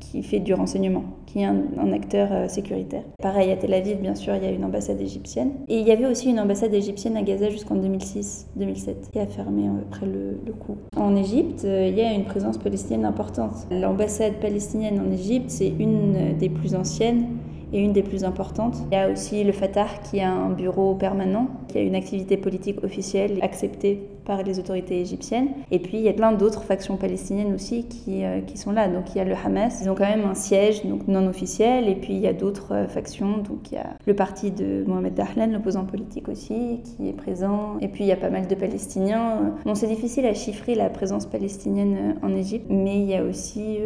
qui 0.00 0.22
fait 0.22 0.40
du 0.40 0.54
renseignement, 0.54 1.04
qui 1.26 1.40
est 1.40 1.44
un, 1.44 1.92
acteur 1.92 2.28
euh, 2.32 2.48
sécuritaire. 2.48 3.02
Pareil, 3.22 3.50
à 3.50 3.56
Tel 3.56 3.72
Aviv, 3.74 3.98
bien 3.98 4.14
sûr, 4.14 4.34
il 4.34 4.42
y 4.42 4.46
a 4.46 4.50
une 4.50 4.64
ambassade 4.64 5.00
égyptienne. 5.00 5.52
Et 5.68 5.78
il 5.78 5.86
y 5.86 5.90
avait 5.90 6.06
aussi 6.06 6.30
une 6.30 6.40
ambassade 6.40 6.74
égyptienne 6.74 7.16
à 7.16 7.22
Gaza 7.22 7.50
jusqu'en 7.50 7.76
2006-2007, 7.76 9.10
qui 9.12 9.18
a 9.18 9.26
fermé 9.26 9.68
euh, 9.68 9.82
après 9.88 10.06
le, 10.06 10.38
le 10.44 10.52
coup. 10.52 10.76
En 10.96 11.16
Égypte, 11.16 11.64
euh, 11.64 11.88
il 11.88 11.96
y 11.96 12.00
a 12.00 12.12
une 12.12 12.24
présence 12.24 12.58
palestinienne 12.58 13.04
importante. 13.04 13.66
L'ambassade 13.70 14.34
palestinienne 14.34 15.00
en 15.00 15.10
Égypte, 15.12 15.50
c'est 15.50 15.72
une 15.78 16.36
des 16.38 16.48
plus 16.48 16.74
anciennes 16.74 17.26
et 17.72 17.80
une 17.80 17.92
des 17.92 18.02
plus 18.02 18.24
importantes. 18.24 18.76
Il 18.90 18.94
y 18.94 18.98
a 18.98 19.10
aussi 19.10 19.42
le 19.42 19.52
Fatah 19.52 19.86
qui 20.10 20.20
a 20.20 20.32
un 20.32 20.50
bureau 20.50 20.94
permanent, 20.94 21.48
qui 21.68 21.78
a 21.78 21.82
une 21.82 21.96
activité 21.96 22.36
politique 22.36 22.82
officielle 22.84 23.38
acceptée 23.42 24.08
par 24.24 24.42
les 24.42 24.58
autorités 24.58 25.00
égyptiennes. 25.00 25.48
Et 25.70 25.78
puis 25.78 25.98
il 25.98 26.02
y 26.02 26.08
a 26.08 26.12
plein 26.12 26.32
d'autres 26.32 26.62
factions 26.62 26.96
palestiniennes 26.96 27.54
aussi 27.54 27.86
qui, 27.86 28.24
euh, 28.24 28.40
qui 28.40 28.56
sont 28.56 28.72
là. 28.72 28.88
Donc 28.88 29.14
il 29.14 29.18
y 29.18 29.20
a 29.20 29.24
le 29.24 29.34
Hamas, 29.34 29.80
ils 29.82 29.90
ont 29.90 29.94
quand 29.94 30.08
même 30.08 30.24
un 30.24 30.34
siège 30.34 30.84
donc 30.84 31.06
non 31.08 31.26
officiel. 31.26 31.88
Et 31.88 31.94
puis 31.94 32.14
il 32.14 32.20
y 32.20 32.26
a 32.26 32.32
d'autres 32.32 32.72
euh, 32.72 32.88
factions. 32.88 33.38
Donc 33.38 33.70
il 33.70 33.74
y 33.74 33.78
a 33.78 33.94
le 34.06 34.14
parti 34.14 34.50
de 34.50 34.84
Mohamed 34.86 35.14
Dahlan, 35.14 35.52
l'opposant 35.52 35.84
politique 35.84 36.28
aussi, 36.28 36.80
qui 36.84 37.08
est 37.08 37.12
présent. 37.12 37.78
Et 37.80 37.88
puis 37.88 38.04
il 38.04 38.06
y 38.06 38.12
a 38.12 38.16
pas 38.16 38.30
mal 38.30 38.46
de 38.46 38.54
Palestiniens. 38.54 39.54
Bon, 39.64 39.74
c'est 39.74 39.86
difficile 39.86 40.26
à 40.26 40.34
chiffrer 40.34 40.74
la 40.74 40.88
présence 40.88 41.26
palestinienne 41.26 42.16
en 42.22 42.34
Égypte, 42.34 42.66
mais 42.70 42.98
il 43.00 43.06
y 43.06 43.14
a 43.14 43.24
aussi 43.24 43.78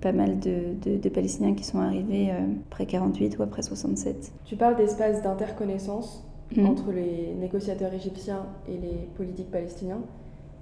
pas 0.00 0.12
mal 0.12 0.38
de, 0.38 0.98
de, 0.98 1.08
Palestiniens 1.08 1.54
qui 1.54 1.64
sont 1.64 1.78
arrivés 1.78 2.30
après 2.70 2.86
48 2.86 3.38
ou 3.38 3.42
après 3.42 3.62
67. 3.62 4.32
Tu 4.44 4.56
parles 4.56 4.76
d'espace 4.76 5.22
d'interconnaissance 5.22 6.24
mhm. 6.56 6.66
entre 6.66 6.92
les 6.92 7.34
négociateurs 7.34 7.92
égyptiens 7.92 8.46
et 8.68 8.76
les 8.76 9.08
politiques 9.16 9.50
palestiniens. 9.50 10.02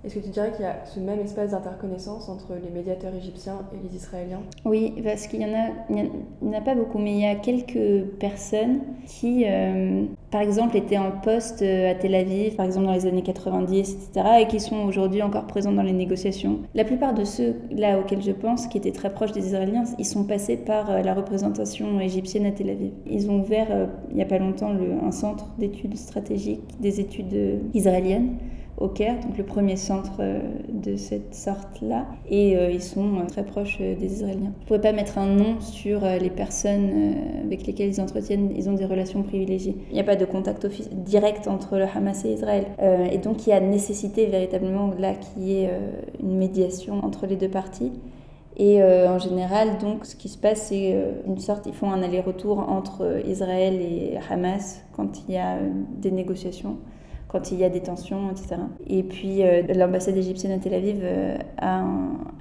Est-ce 0.05 0.15
que 0.15 0.21
tu 0.21 0.31
dirais 0.31 0.53
qu'il 0.53 0.65
y 0.65 0.69
a 0.69 0.85
ce 0.85 1.01
même 1.01 1.19
espace 1.19 1.51
d'interconnaissance 1.51 2.29
entre 2.29 2.53
les 2.63 2.71
médiateurs 2.71 3.13
égyptiens 3.15 3.59
et 3.73 3.89
les 3.89 3.97
Israéliens? 3.97 4.41
Oui, 4.65 4.95
parce 5.03 5.27
qu'il 5.27 5.43
y 5.43 5.45
en 5.45 5.53
a, 5.53 5.71
il 5.91 6.11
n'y 6.41 6.55
en 6.55 6.59
a 6.59 6.61
pas 6.61 6.77
beaucoup, 6.77 6.99
mais 6.99 7.15
il 7.15 7.21
y 7.21 7.27
a 7.27 7.35
quelques 7.35 8.05
personnes 8.21 8.81
qui, 9.07 9.45
euh, 9.45 10.05
par 10.31 10.41
exemple, 10.41 10.77
étaient 10.77 10.99
en 10.99 11.11
poste 11.11 11.63
euh, 11.63 11.91
à 11.91 11.97
Tel 11.97 12.15
Aviv, 12.15 12.55
par 12.55 12.67
exemple 12.67 12.87
dans 12.87 12.93
les 12.93 13.07
années 13.07 13.23
90, 13.23 13.93
etc., 13.93 14.29
et 14.43 14.47
qui 14.47 14.61
sont 14.61 14.77
aujourd'hui 14.87 15.21
encore 15.21 15.49
présents 15.49 15.73
dans 15.73 15.83
les 15.83 15.93
négociations. 15.93 16.61
La 16.77 16.85
plupart 16.85 17.13
de 17.13 17.25
ceux 17.25 17.57
là 17.73 17.99
auxquels 17.99 18.23
je 18.23 18.33
pense, 18.33 18.69
qui 18.69 18.79
étaient 18.79 18.93
très 18.93 19.13
proches 19.13 19.33
des 19.33 19.49
Israéliens, 19.49 19.83
ils 19.99 20.07
sont 20.07 20.23
passés 20.23 20.59
par 20.59 20.91
euh, 20.91 21.03
la 21.03 21.13
représentation 21.13 21.99
égyptienne 21.99 22.47
à 22.47 22.53
Tel 22.53 22.71
Aviv. 22.71 22.93
Ils 23.11 23.29
ont 23.31 23.41
ouvert, 23.41 23.89
il 24.11 24.17
n'y 24.17 24.23
a 24.23 24.27
pas 24.27 24.39
longtemps, 24.39 24.71
un 25.05 25.11
centre 25.11 25.49
d'études 25.59 25.97
stratégiques 25.97 26.63
des 26.81 27.01
études 27.01 27.61
israéliennes 27.75 28.37
au 28.79 28.89
Caire, 28.89 29.19
donc 29.21 29.37
le 29.37 29.45
premier 29.45 29.77
centre 29.77 30.13
euh, 30.21 30.41
de 30.73 30.97
cette 30.97 31.35
sorte-là, 31.35 32.07
et 32.29 32.57
euh, 32.57 32.71
ils 32.71 32.83
sont 32.83 33.17
euh, 33.17 33.27
très 33.27 33.45
proches 33.45 33.79
des 33.79 34.07
Israéliens. 34.07 34.53
Je 34.59 34.63
ne 34.63 34.67
pourrais 34.67 34.81
pas 34.81 34.93
mettre 34.93 35.19
un 35.19 35.27
nom 35.27 35.61
sur 35.61 36.01
les 36.03 36.31
personnes 36.31 37.15
avec 37.45 37.67
lesquelles 37.67 37.89
ils 37.89 38.01
entretiennent, 38.01 38.53
ils 38.57 38.69
ont 38.69 38.75
des 38.75 38.85
relations 38.85 39.23
privilégiées. 39.23 39.77
Il 39.91 39.95
n'y 39.95 40.01
a 40.01 40.05
pas 40.05 40.17
de 40.17 40.25
contact 40.25 40.67
direct 40.93 41.49
entre 41.49 41.77
le 41.77 41.85
Hamas 41.85 42.25
et 42.25 42.33
Israël, 42.33 42.67
et 43.11 43.19
donc 43.19 43.47
il 43.47 43.51
y 43.51 43.53
a 43.53 43.61
nécessité 43.61 44.27
véritablement 44.27 44.93
là 44.99 45.15
qu'il 45.15 45.43
y 45.45 45.63
ait 45.63 45.71
une 46.23 46.37
médiation 46.37 47.05
entre 47.05 47.27
les 47.27 47.37
deux 47.37 47.49
parties. 47.49 47.93
Et 48.57 48.83
en 48.83 49.19
général, 49.19 49.79
donc, 49.79 50.05
ce 50.05 50.17
qui 50.17 50.29
se 50.29 50.39
passe, 50.39 50.69
c'est 50.69 50.95
une 51.27 51.39
sorte, 51.39 51.67
ils 51.67 51.75
font 51.75 51.91
un 51.91 52.03
aller-retour 52.03 52.59
entre 52.59 53.21
Israël 53.27 53.75
et 53.81 54.19
Hamas 54.31 54.83
quand 54.93 55.23
il 55.29 55.35
y 55.35 55.39
a 55.39 55.59
des 56.01 56.11
négociations 56.11 56.77
quand 57.29 57.53
il 57.53 57.59
y 57.59 57.65
a 57.65 57.69
des 57.69 57.81
tensions, 57.81 58.31
etc. 58.31 58.57
Et 58.87 59.03
puis 59.03 59.43
euh, 59.43 59.63
l'ambassade 59.75 60.17
égyptienne 60.17 60.53
à 60.53 60.59
Tel 60.59 60.75
Aviv 60.75 61.01
euh, 61.03 61.37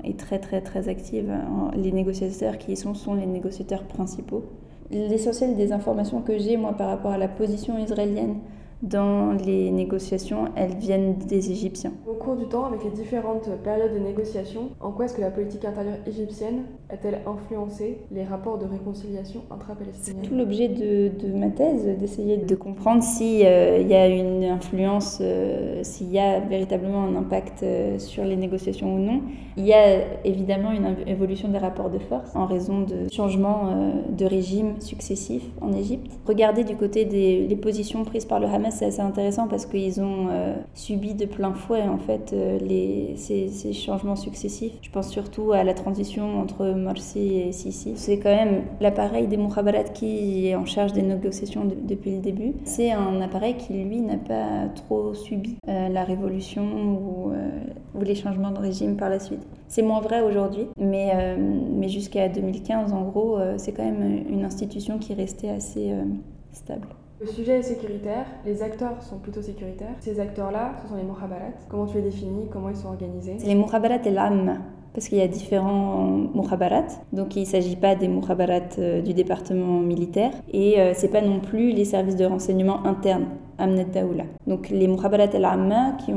est 0.04 0.18
très 0.18 0.40
très 0.40 0.62
très 0.62 0.90
active. 0.90 1.32
Les 1.76 1.92
négociateurs 1.92 2.58
qui 2.58 2.72
y 2.72 2.78
sont 2.78 2.94
sont 2.94 3.14
les 3.14 3.26
négociateurs 3.26 3.84
principaux. 3.84 4.46
L'essentiel 4.90 5.58
des 5.58 5.74
informations 5.74 6.22
que 6.22 6.38
j'ai 6.38 6.56
moi 6.56 6.72
par 6.74 6.88
rapport 6.88 7.12
à 7.12 7.18
la 7.18 7.28
position 7.28 7.78
israélienne 7.78 8.38
dans 8.82 9.34
les 9.34 9.72
négociations, 9.72 10.46
elles 10.56 10.76
viennent 10.76 11.16
des 11.18 11.52
Égyptiens. 11.52 11.94
Au 12.08 12.14
cours 12.14 12.36
du 12.36 12.46
temps, 12.46 12.66
avec 12.66 12.84
les 12.84 12.92
différentes 12.92 13.50
périodes 13.64 13.94
de 13.94 14.00
négociation, 14.00 14.70
en 14.80 14.92
quoi 14.92 15.06
est-ce 15.06 15.16
que 15.16 15.22
la 15.22 15.32
politique 15.32 15.66
intérieure 15.66 15.98
égyptienne 16.06 16.64
a-t-elle 16.90 17.22
influencé 17.26 18.00
les 18.12 18.24
rapports 18.24 18.58
de 18.58 18.66
réconciliation 18.66 19.42
intra-palestinienne 19.50 20.22
C'est 20.24 20.30
tout 20.30 20.36
l'objet 20.36 20.68
de, 20.68 21.10
de, 21.10 21.34
ma 21.34 21.50
thèse, 21.50 21.86
d'essayer 22.00 22.38
de 22.38 22.56
comprendre 22.56 23.02
s'il 23.02 23.46
euh, 23.46 23.80
y 23.82 23.94
a 23.94 24.08
une 24.08 24.44
influence, 24.44 25.20
euh, 25.22 25.80
s'il 25.84 26.12
y 26.12 26.20
a 26.20 26.40
véritablement 26.40 27.04
un 27.04 27.16
impact 27.16 27.64
euh, 27.64 28.00
sur 28.00 28.24
les 28.24 28.36
négociations 28.36 28.96
ou 28.96 29.00
non. 29.00 29.22
Il 29.58 29.66
y 29.66 29.74
a 29.74 30.24
évidemment 30.24 30.72
une 30.72 30.96
évolution 31.08 31.50
des 31.50 31.58
rapports 31.58 31.90
de 31.90 31.98
force 31.98 32.36
en 32.36 32.46
raison 32.46 32.82
de 32.82 33.12
changements 33.12 33.74
de 34.08 34.26
régime 34.26 34.80
successifs 34.80 35.50
en 35.62 35.74
Égypte. 35.74 36.12
Regardez 36.28 36.64
du 36.64 36.76
côté 36.76 37.06
des 37.06 37.48
les 37.48 37.56
positions 37.56 38.04
prises 38.04 38.26
par 38.26 38.40
le 38.40 38.48
Hamas 38.48 38.67
c'est 38.72 38.86
assez 38.86 39.02
intéressant 39.02 39.48
parce 39.48 39.66
qu'ils 39.66 40.02
ont 40.02 40.28
euh, 40.30 40.56
subi 40.74 41.14
de 41.14 41.26
plein 41.26 41.54
fouet 41.54 41.82
en 41.82 41.98
fait 41.98 42.32
euh, 42.34 42.58
les, 42.60 43.16
ces, 43.18 43.74
changements 43.74 44.16
successifs. 44.16 44.74
Je 44.82 44.90
pense 44.90 45.10
surtout 45.10 45.52
à 45.52 45.64
la 45.64 45.74
transition 45.74 46.40
entre 46.40 46.66
Morsi 46.68 47.38
et 47.38 47.52
Sisi. 47.52 47.94
C'est 47.96 48.20
quand 48.20 48.36
même 48.36 48.64
l'appareil 48.80 49.28
des 49.28 49.38
Mukhabarat 49.38 49.84
qui 49.86 50.48
est 50.48 50.56
en 50.56 50.66
charge 50.66 50.94
des 50.94 51.02
négociations 51.02 51.66
depuis 51.66 52.16
le 52.16 52.22
début. 52.22 52.54
C'est 52.64 52.92
un 52.92 53.22
appareil 53.22 53.56
qui 53.56 53.74
lui 53.74 54.02
n'a 54.02 54.18
pas 54.18 54.68
trop 54.76 55.14
subi 55.14 55.58
euh, 55.68 55.90
la 55.90 56.04
révolution 56.04 56.64
ou, 56.64 57.32
ou, 57.96 58.02
les 58.02 58.16
changements 58.16 58.52
de 58.52 58.60
régime 58.60 58.96
par 58.96 59.10
la 59.10 59.20
suite. 59.20 59.46
C'est 59.68 59.82
moins 59.82 60.02
vrai 60.02 60.22
aujourd'hui, 60.22 60.68
mais, 60.80 61.36
mais 61.38 61.90
jusqu'à 61.90 62.30
2015 62.30 62.94
en 62.94 63.04
gros, 63.04 63.38
c'est 63.58 63.74
quand 63.74 63.84
même 63.84 64.24
une 64.30 64.46
institution 64.46 64.98
qui 64.98 65.14
restait 65.14 65.50
assez 65.50 65.92
stable. 66.54 66.88
Le 67.20 67.26
sujet 67.26 67.54
est 67.54 67.64
sécuritaire, 67.64 68.28
les 68.46 68.62
acteurs 68.62 69.02
sont 69.02 69.18
plutôt 69.18 69.42
sécuritaires. 69.42 69.96
Ces 70.02 70.20
acteurs-là, 70.20 70.76
ce 70.84 70.90
sont 70.90 70.96
les 70.96 71.04
Mohabarat. 71.04 71.54
Comment 71.68 71.88
tu 71.88 71.96
les 71.96 72.04
définis 72.04 72.48
Comment 72.52 72.70
ils 72.70 72.76
sont 72.76 72.90
organisés? 72.90 73.38
Les 73.44 73.56
Mohabarat 73.56 74.06
et 74.06 74.12
l'âme, 74.12 74.60
parce 74.94 75.08
qu'il 75.08 75.18
y 75.18 75.22
a 75.22 75.28
différents 75.28 76.06
Mohabarat. 76.36 76.86
Donc 77.14 77.36
il 77.36 77.42
ne 77.42 77.46
s'agit 77.46 77.76
pas 77.76 77.96
des 77.96 78.08
Mohabarat 78.08 78.70
euh, 78.78 79.02
du 79.02 79.16
département 79.16 79.80
militaire 79.80 80.32
et 80.54 80.80
euh, 80.80 80.92
c'est 80.94 81.08
pas 81.08 81.22
non 81.22 81.40
plus 81.40 81.72
les 81.72 81.86
services 81.86 82.18
de 82.18 82.26
renseignement 82.26 82.86
internes. 82.86 83.26
Donc 84.46 84.70
les 84.70 84.88
Mohabarat 84.88 85.30
al-Amma 85.34 85.98
qui 86.06 86.14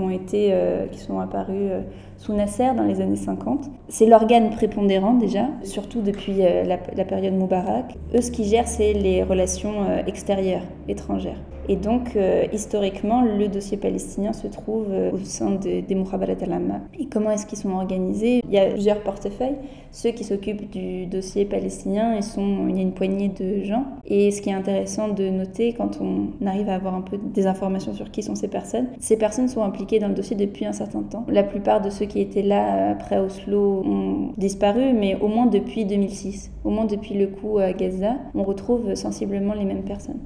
euh, 0.53 0.87
qui 0.87 0.99
sont 0.99 1.21
apparus 1.21 1.73
sous 2.21 2.35
Nasser 2.35 2.69
dans 2.77 2.85
les 2.85 3.01
années 3.01 3.17
50. 3.17 3.71
C'est 3.89 4.07
l'organe 4.07 4.51
prépondérant 4.51 5.15
déjà, 5.15 5.47
surtout 5.63 6.03
depuis 6.03 6.45
euh, 6.45 6.65
la, 6.65 7.05
période 7.05 7.35
Moubarak. 7.35 7.97
Eux, 8.15 8.21
ce 8.21 8.31
qu'ils 8.31 8.45
gèrent, 8.45 8.69
c'est 8.69 8.93
les 8.93 9.23
relations 9.23 9.85
euh, 9.89 10.03
extérieures, 10.07 10.63
étrangères. 10.87 11.41
Et 11.71 11.77
donc, 11.77 12.17
euh, 12.17 12.47
historiquement, 12.53 13.23
le 13.23 13.47
dossier 13.47 13.77
palestinien 13.77 14.33
se 14.33 14.49
trouve 14.49 14.89
au 15.13 15.19
sein 15.19 15.53
des 15.53 15.95
Mouhabarat 15.95 16.33
al-Amma. 16.43 16.81
Et 16.99 17.07
comment 17.07 17.31
est-ce 17.31 17.47
qu'ils 17.47 17.59
sont 17.59 17.71
organisés? 17.71 18.43
Il 18.45 18.51
y 18.53 18.59
a 18.59 18.71
plusieurs 18.71 19.01
portefeuilles. 19.05 19.55
Ceux 19.93 20.11
qui 20.11 20.25
s'occupent 20.25 20.69
du 20.69 21.07
dossier 21.07 21.45
palestinien, 21.45 22.19
il 22.19 22.77
y 22.77 22.79
a 22.81 22.83
une 22.83 22.93
poignée 22.93 23.29
de 23.29 23.63
gens. 23.63 23.85
Et 24.05 24.33
ce 24.33 24.43
qui 24.43 24.51
est 24.51 24.53
intéressant 24.53 25.11
de 25.11 25.29
noter 25.31 25.73
quand 25.73 26.01
on 26.01 26.45
arrive 26.45 26.69
à 26.69 26.75
avoir 26.75 26.97
un 26.97 27.03
peu 27.03 27.19
des 27.19 27.47
informations 27.47 27.95
sur 27.95 28.11
qui 28.11 28.25
sont 28.25 28.35
ces 28.35 28.49
personnes, 28.49 28.89
ces 28.99 29.17
personnes 29.17 29.47
sont 29.47 29.63
impliquées 29.63 30.01
dans 30.01 30.09
le 30.09 30.15
dossier 30.15 30.35
depuis 30.35 30.67
un 30.67 30.73
certain 30.73 31.03
temps. 31.03 31.25
La 31.29 31.45
plupart 31.45 31.81
de 31.81 31.91
ceux 31.91 32.07
qui 32.07 32.21
étaient 32.21 32.43
là 32.43 32.91
après 32.91 33.19
Oslo 33.19 33.85
ont 33.87 34.33
disparu, 34.37 34.93
mais 34.93 35.17
au 35.21 35.29
moins 35.29 35.47
depuis 35.47 35.85
2006, 35.85 36.51
au 36.65 36.71
moins 36.71 36.87
depuis 36.87 37.15
le 37.15 37.29
coup 37.29 37.59
à 37.59 37.73
Gaza, 37.73 38.17
on 38.35 38.43
retrouve 38.43 38.93
sensiblement 38.97 39.55
les 39.55 39.65
mêmes 39.65 39.85
personnes. 39.85 40.19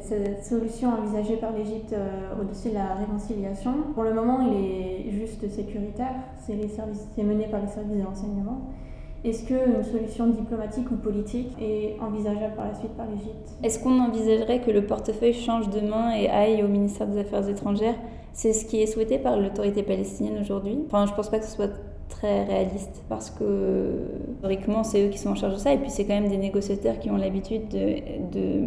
Cette 0.00 0.44
solution 0.44 0.90
envisagée 0.90 1.36
par 1.36 1.52
l'Égypte 1.52 1.92
euh, 1.92 2.40
au-dessus 2.40 2.70
de 2.70 2.74
la 2.74 2.94
réconciliation, 2.94 3.72
pour 3.94 4.04
le 4.04 4.14
moment, 4.14 4.40
il 4.42 4.56
est 4.56 5.10
juste 5.10 5.48
sécuritaire. 5.48 6.14
C'est 6.46 7.22
mené 7.22 7.46
par 7.46 7.60
les 7.60 7.68
services 7.68 7.96
de 7.96 8.04
renseignement. 8.04 8.70
Est-ce 9.24 9.44
qu'une 9.44 9.82
solution 9.82 10.28
diplomatique 10.28 10.90
ou 10.90 10.96
politique 10.96 11.56
est 11.60 11.96
envisageable 12.00 12.54
par 12.54 12.66
la 12.66 12.74
suite 12.74 12.92
par 12.92 13.06
l'Égypte? 13.06 13.56
Est-ce 13.62 13.82
qu'on 13.82 13.98
envisagerait 13.98 14.60
que 14.60 14.70
le 14.70 14.86
portefeuille 14.86 15.32
change 15.32 15.68
de 15.70 15.80
main 15.80 16.14
et 16.14 16.28
aille 16.28 16.62
au 16.62 16.68
ministère 16.68 17.08
des 17.08 17.18
Affaires 17.18 17.48
étrangères? 17.48 17.96
C'est 18.32 18.52
ce 18.52 18.64
qui 18.66 18.82
est 18.82 18.86
souhaité 18.86 19.18
par 19.18 19.38
l'autorité 19.38 19.82
palestinienne 19.82 20.38
aujourd'hui. 20.40 20.78
Enfin, 20.86 21.06
je 21.06 21.14
pense 21.14 21.30
pas 21.30 21.38
que 21.38 21.46
ce 21.46 21.56
soit 21.56 21.70
très 22.08 22.44
réaliste 22.44 23.02
parce 23.08 23.30
que 23.30 23.94
historiquement 24.34 24.84
c'est 24.84 25.06
eux 25.06 25.08
qui 25.08 25.18
sont 25.18 25.30
en 25.30 25.34
charge 25.34 25.54
de 25.54 25.58
ça 25.58 25.72
et 25.72 25.78
puis 25.78 25.90
c'est 25.90 26.04
quand 26.04 26.14
même 26.14 26.28
des 26.28 26.36
négociateurs 26.36 26.98
qui 26.98 27.10
ont 27.10 27.16
l'habitude 27.16 27.68
de, 27.68 28.60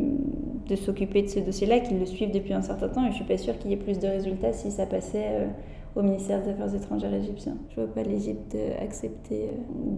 s'occuper 0.75 1.21
de 1.21 1.27
ce 1.27 1.39
dossier-là, 1.39 1.79
qui 1.79 1.93
le 1.93 2.05
suivent 2.05 2.31
depuis 2.31 2.53
un 2.53 2.61
certain 2.61 2.89
temps 2.89 3.05
et 3.05 3.09
je 3.09 3.15
suis 3.15 3.25
pas 3.25 3.37
sûre 3.37 3.57
qu'il 3.57 3.71
y 3.71 3.73
ait 3.73 3.77
plus 3.77 3.99
de 3.99 4.07
résultats 4.07 4.53
si 4.53 4.71
ça 4.71 4.85
passait 4.85 5.27
euh, 5.27 5.47
au 5.95 6.01
ministère 6.01 6.41
des 6.43 6.51
Affaires 6.51 6.73
étrangères 6.73 7.13
égyptien. 7.13 7.57
Je 7.69 7.81
ne 7.81 7.85
vois 7.85 7.95
pas 7.95 8.03
l'Égypte 8.03 8.55
accepter 8.81 9.49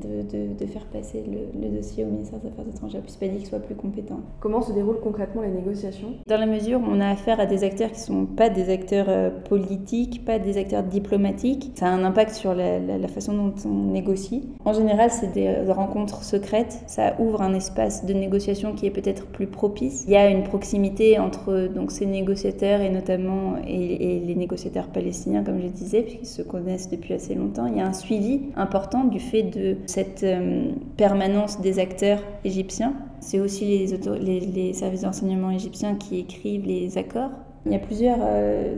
de, 0.01 0.21
de, 0.24 0.53
de, 0.53 0.65
faire 0.65 0.86
passer 0.86 1.24
le, 1.25 1.60
le, 1.62 1.75
dossier 1.75 2.03
au 2.03 2.07
ministère 2.07 2.39
des 2.39 2.48
Affaires 2.50 2.67
étrangères, 2.67 3.01
puis 3.01 3.13
pas 3.19 3.27
dit 3.27 3.38
qu'il 3.38 3.48
soit 3.48 3.60
plus 3.60 3.75
compétent. 3.75 4.19
Comment 4.39 4.62
se 4.62 4.71
déroulent 4.71 5.01
concrètement 5.01 5.41
les 5.41 5.51
négociations? 5.51 6.13
Dans 6.27 6.39
la 6.39 6.45
mesure 6.45 6.79
où 6.79 6.86
on 6.88 7.00
a 7.00 7.10
affaire 7.10 7.39
à 7.39 7.45
des 7.45 7.63
acteurs 7.63 7.91
qui 7.91 8.00
ne 8.00 8.05
sont 8.05 8.25
pas 8.25 8.50
des 8.50 8.69
acteurs 8.69 9.07
euh, 9.10 9.29
politiques, 9.29 10.25
pas 10.25 10.39
des 10.39 10.57
acteurs 10.57 10.83
diplomatiques, 10.83 11.71
ça 11.75 11.88
a 11.88 11.89
un 11.89 12.03
impact 12.03 12.31
sur 12.31 12.53
la, 12.55 12.79
la, 12.79 12.98
la 12.98 13.07
façon 13.07 13.33
dont 13.33 13.53
on 13.65 13.91
négocie. 13.91 14.50
En 14.65 14.74
général, 14.74 15.12
c'est 15.12 15.33
des 15.33 15.71
rencontres 15.71 16.24
secrètes, 16.24 16.83
ça 16.88 17.15
ouvre 17.19 17.41
un 17.41 17.53
espace 17.53 18.05
de 18.05 18.13
négociation 18.13 18.74
qui 18.74 18.86
est 18.86 18.91
peut-être 18.91 19.27
plus 19.27 19.48
propice. 19.48 20.05
Il 20.07 20.13
y 20.13 20.17
a 20.17 20.29
une 20.29 20.43
proximité 20.43 21.19
entre 21.19 21.67
donc, 21.67 21.91
ces 21.91 22.05
négociateurs 22.05 22.81
et 22.81 22.89
notamment 22.89 23.55
et, 23.67 24.17
et 24.17 24.19
les 24.19 24.36
négociateurs 24.36 24.88
palestiniens, 24.88 25.43
comme 25.43 25.60
je 25.60 25.67
disais 25.83 26.01
puisqu'ils 26.01 26.27
se 26.27 26.41
connaissent 26.41 26.89
depuis 26.89 27.13
assez 27.13 27.35
longtemps. 27.35 27.65
Il 27.65 27.77
y 27.77 27.81
a 27.81 27.88
un 27.88 27.93
suivi 27.93 28.41
important 28.55 29.03
du 29.03 29.19
fait 29.19 29.43
de 29.43 29.77
cette 29.85 30.23
euh, 30.23 30.71
permanence 30.97 31.61
des 31.61 31.79
acteurs 31.79 32.19
égyptiens. 32.43 32.93
C'est 33.19 33.39
aussi 33.39 33.65
les, 33.65 34.73
services 34.73 35.01
d'enseignement 35.01 35.51
égyptiens 35.51 35.95
qui 35.95 36.19
écrivent 36.19 36.65
les 36.65 36.97
accords. 36.97 37.31
Il 37.65 37.71
y 37.71 37.75
a 37.75 37.79
plusieurs 37.79 38.19
euh, 38.21 38.75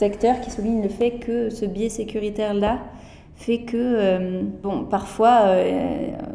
acteurs 0.00 0.40
qui 0.40 0.50
soulignent 0.50 0.82
le 0.82 0.88
fait 0.88 1.12
que 1.12 1.50
ce 1.50 1.64
biais 1.64 1.88
sécuritaire-là 1.88 2.78
fait 3.34 3.62
que, 3.62 3.76
euh, 3.76 4.42
bon, 4.62 4.84
parfois, 4.84 5.56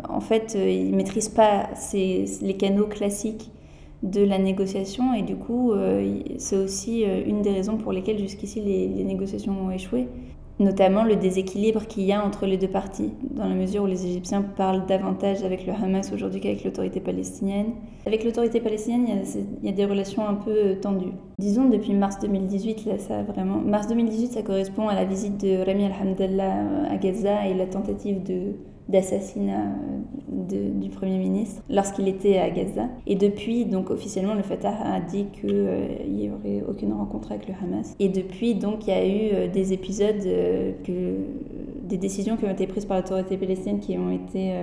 en 0.09 0.19
fait, 0.19 0.57
ils 0.59 0.91
ne 0.91 0.97
maîtrisent 0.97 1.29
pas 1.29 1.69
les 1.93 2.57
canaux 2.57 2.87
classiques 2.87 3.51
de 4.03 4.23
la 4.23 4.37
négociation 4.37 5.13
et 5.13 5.23
du 5.23 5.35
coup 5.35 5.71
euh, 5.71 6.21
c'est 6.37 6.57
aussi 6.57 7.03
euh, 7.03 7.23
une 7.25 7.41
des 7.41 7.51
raisons 7.51 7.77
pour 7.77 7.91
lesquelles 7.91 8.19
jusqu'ici 8.19 8.61
les, 8.61 9.03
négociations 9.03 9.53
ont 9.59 9.71
échoué, 9.71 10.07
notamment 10.59 11.03
le 11.03 11.15
déséquilibre 11.15 11.87
qu'il 11.87 12.03
y 12.03 12.13
a 12.13 12.23
entre 12.23 12.45
les 12.45 12.57
deux 12.57 12.67
parties, 12.67 13.11
dans 13.31 13.47
la 13.47 13.55
mesure 13.55 13.83
où 13.83 13.87
les 13.87 14.05
Égyptiens 14.05 14.43
parlent 14.43 14.85
davantage 14.85 15.43
avec 15.43 15.65
le 15.65 15.73
Hamas 15.73 16.11
aujourd'hui 16.13 16.41
qu'avec 16.41 16.63
l'autorité 16.63 16.99
palestinienne. 16.99 17.71
Avec 18.05 18.23
l'autorité 18.23 18.59
palestinienne, 18.59 19.05
il 19.07 19.15
y, 19.15 19.17
a, 19.17 19.41
il 19.63 19.69
y, 19.69 19.69
a, 19.69 19.75
des 19.75 19.85
relations 19.85 20.27
un 20.27 20.35
peu 20.35 20.51
euh, 20.51 20.75
tendues. 20.79 21.13
Disons 21.39 21.67
depuis 21.67 21.93
mars 21.93 22.19
2018, 22.19 22.85
là 22.85 22.99
ça 22.99 23.23
vraiment... 23.23 23.57
Mars 23.57 23.87
2018 23.87 24.33
ça 24.33 24.43
correspond 24.43 24.89
à 24.89 24.95
la 24.95 25.05
visite 25.05 25.41
de 25.41 25.65
Rami 25.65 25.85
al-Hamdallah 25.85 26.91
à 26.91 26.97
Gaza 26.97 27.47
et 27.47 27.55
la 27.55 27.65
tentative 27.65 28.21
de 28.21 28.53
d'assassinat 28.89 29.73
de, 30.29 30.69
du 30.69 30.89
Premier 30.89 31.17
ministre 31.17 31.61
lorsqu'il 31.69 32.07
était 32.07 32.37
à 32.37 32.49
Gaza. 32.49 32.87
Et 33.05 33.15
depuis, 33.15 33.65
donc 33.65 33.89
officiellement, 33.89 34.33
le 34.33 34.43
Fatah 34.43 34.75
a 34.83 34.99
dit 34.99 35.25
qu'il 35.33 35.49
euh, 35.51 35.87
n'y 36.07 36.29
aurait 36.29 36.63
aucune 36.67 36.93
rencontre 36.93 37.31
avec 37.31 37.47
le 37.47 37.53
Hamas. 37.61 37.95
Et 37.99 38.09
depuis, 38.09 38.55
donc, 38.55 38.87
il 38.87 38.89
y 38.89 38.93
a 38.93 39.05
eu 39.05 39.29
euh, 39.33 39.47
des 39.47 39.73
épisodes, 39.73 40.25
euh, 40.25 40.71
que, 40.85 41.15
des 41.87 41.97
décisions 41.97 42.37
qui 42.37 42.45
ont 42.45 42.51
été 42.51 42.67
prises 42.67 42.85
par 42.85 42.97
l'autorité 42.97 43.37
palestinienne 43.37 43.79
qui 43.79 43.97
ont 43.97 44.11
été 44.11 44.53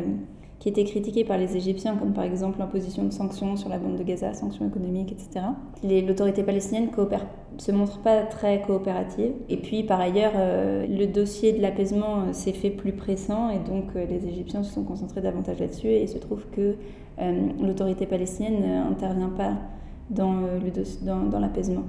qui 0.59 0.69
étaient 0.69 0.85
critiquées 0.85 1.25
par 1.25 1.37
les 1.37 1.57
Égyptiens, 1.57 1.97
comme 1.97 2.13
par 2.13 2.25
exemple 2.25 2.59
l'imposition 2.59 3.05
de 3.05 3.13
sanctions 3.13 3.57
sur 3.57 3.69
la 3.69 3.79
bande 3.79 3.97
de 3.97 4.03
Gaza, 4.03 4.33
sanctions 4.35 4.67
économiques, 4.67 5.13
etc. 5.13 5.47
L'autorité 5.83 6.43
palestinienne 6.43 6.91
coopère, 6.91 7.27
se 7.59 7.73
montre 7.73 7.99
pas 7.99 8.23
très 8.23 8.63
coopérative. 8.63 9.33
Et 9.49 9.57
puis 9.57 9.83
par 9.83 10.01
ailleurs, 10.01 10.33
euh, 10.37 10.87
le 10.87 11.07
dossier 11.07 11.53
de 11.53 11.63
l'apaisement 11.63 12.21
euh, 12.21 12.33
s'est 12.33 12.53
fait 12.53 12.71
plus 12.71 12.93
pressant 12.93 13.51
et 13.51 13.59
donc 13.59 13.91
euh, 13.97 14.07
les 14.07 14.27
Égyptiens 14.27 14.63
se 14.63 14.73
sont 14.73 14.85
concentrés 14.85 15.21
davantage 15.21 15.61
là-dessus 15.61 15.89
et 15.89 16.03
il 16.03 16.09
se 16.09 16.19
trouve 16.19 16.47
que 16.51 16.77
l'autorité 17.61 18.07
palestinienne 18.07 18.61
n'intervient 18.89 19.29
pas 19.29 19.53
dans, 20.11 20.35
l'apaisement. 21.41 21.85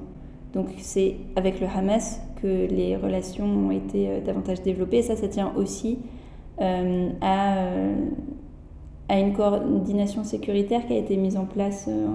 Donc 0.54 0.68
c'est 0.78 1.16
avec 1.36 1.60
le 1.60 1.66
Hamas 1.66 2.22
que 2.40 2.68
les 2.68 2.96
relations 2.96 3.46
ont 3.46 3.72
été 3.72 4.22
davantage 4.24 4.62
développées. 4.62 5.02
Ça, 5.02 5.16
ça 5.16 5.28
tient 5.28 5.52
aussi 5.56 5.98
à 6.60 7.56
à 9.10 9.20
une 9.20 9.34
coordination 9.34 10.24
sécuritaire 10.24 10.86
qui 10.88 10.94
a 10.94 10.98
été 10.98 11.16
mise 11.18 11.38
en 11.38 11.46
place, 11.46 11.86
euh, 11.88 12.08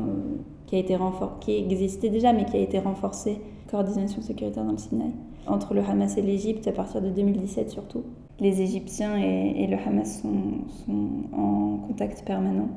qui, 0.66 0.76
a 0.76 0.78
été 0.78 0.96
qui 1.40 1.56
existait 1.56 2.08
déjà, 2.08 2.32
mais 2.32 2.44
qui 2.44 2.56
a 2.56 2.60
été 2.60 2.78
renforcée, 2.78 3.40
coordination 3.70 4.22
sécuritaire 4.22 4.64
dans 4.64 4.72
le 4.72 4.78
Sinaï, 4.78 5.10
entre 5.46 5.74
le 5.74 5.82
Hamas 5.82 6.16
et 6.16 6.22
l'Égypte 6.22 6.66
à 6.66 6.72
partir 6.72 7.00
de 7.00 7.10
2017 7.10 7.70
surtout. 7.70 8.02
Les 8.40 8.62
Égyptiens 8.62 9.16
et, 9.18 9.66
le 9.66 9.76
Hamas 9.76 10.22
sont, 10.22 10.92
en 11.36 11.76
contact 11.86 12.24
permanent, 12.24 12.68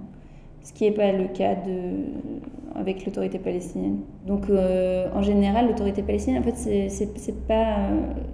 ce 0.61 0.73
qui 0.73 0.83
n'est 0.83 0.91
pas 0.91 1.11
le 1.11 1.29
cas 1.29 1.55
de, 1.55 2.09
avec 2.75 3.05
l'autorité 3.05 3.39
palestinienne. 3.39 3.99
Donc 4.27 4.49
euh, 4.49 5.07
en 5.15 5.21
général, 5.21 5.67
l'autorité 5.67 6.03
palestinienne, 6.03 6.43
en 6.43 6.45
fait, 6.45 6.89
euh, 6.91 7.87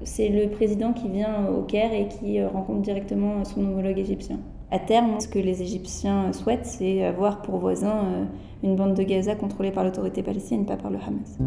c'est 0.03 0.29
le 0.29 0.49
président 0.49 0.91
qui 0.91 1.07
vient 1.07 1.47
au 1.47 1.61
Caire 1.61 1.93
et 1.93 2.07
qui 2.07 2.43
rencontre 2.43 2.81
directement 2.81 3.45
son 3.45 3.61
homologue 3.61 3.99
égyptien. 3.99 4.39
À 4.71 4.77
terme, 4.77 5.19
ce 5.19 5.27
que 5.27 5.39
les 5.39 5.63
Égyptiens 5.63 6.31
souhaitent, 6.31 6.67
c'est 6.67 7.03
avoir 7.03 7.41
pour 7.41 7.57
voisin 7.57 8.05
euh, 8.05 8.25
une 8.61 8.75
bande 8.75 8.93
de 8.93 9.01
Gaza 9.01 9.33
contrôlée 9.33 9.71
par 9.71 9.83
l'autorité 9.83 10.21
palestinienne, 10.21 10.67
pas 10.67 10.77
par 10.77 10.91
le 10.91 10.99
Hamas. 10.99 11.39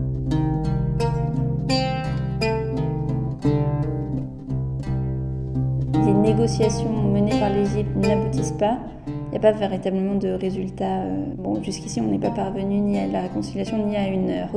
Les 6.04 6.14
négociations 6.14 6.90
menées 6.90 7.38
par 7.38 7.50
l'Égypte 7.50 7.94
n'aboutissent 7.94 8.56
pas. 8.58 8.78
Il 9.06 9.30
n'y 9.30 9.36
a 9.36 9.40
pas 9.40 9.52
véritablement 9.52 10.16
de 10.16 10.30
résultat. 10.30 11.02
Euh, 11.02 11.24
bon, 11.38 11.62
jusqu'ici, 11.62 12.00
on 12.00 12.08
n'est 12.08 12.18
pas 12.18 12.30
parvenu 12.30 12.80
ni 12.80 12.98
à 12.98 13.06
la 13.06 13.20
réconciliation 13.20 13.86
ni 13.86 13.94
à 13.94 14.08
une 14.08 14.48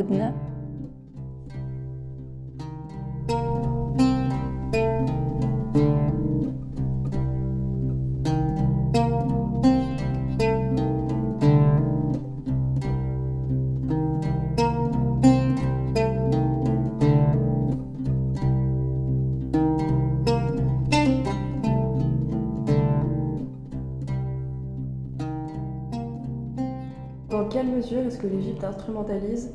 hodna. 27.32 27.62
est-ce 27.62 28.18
que 28.18 28.28
l'Égypte 28.28 28.64
instrumentalise 28.64 29.54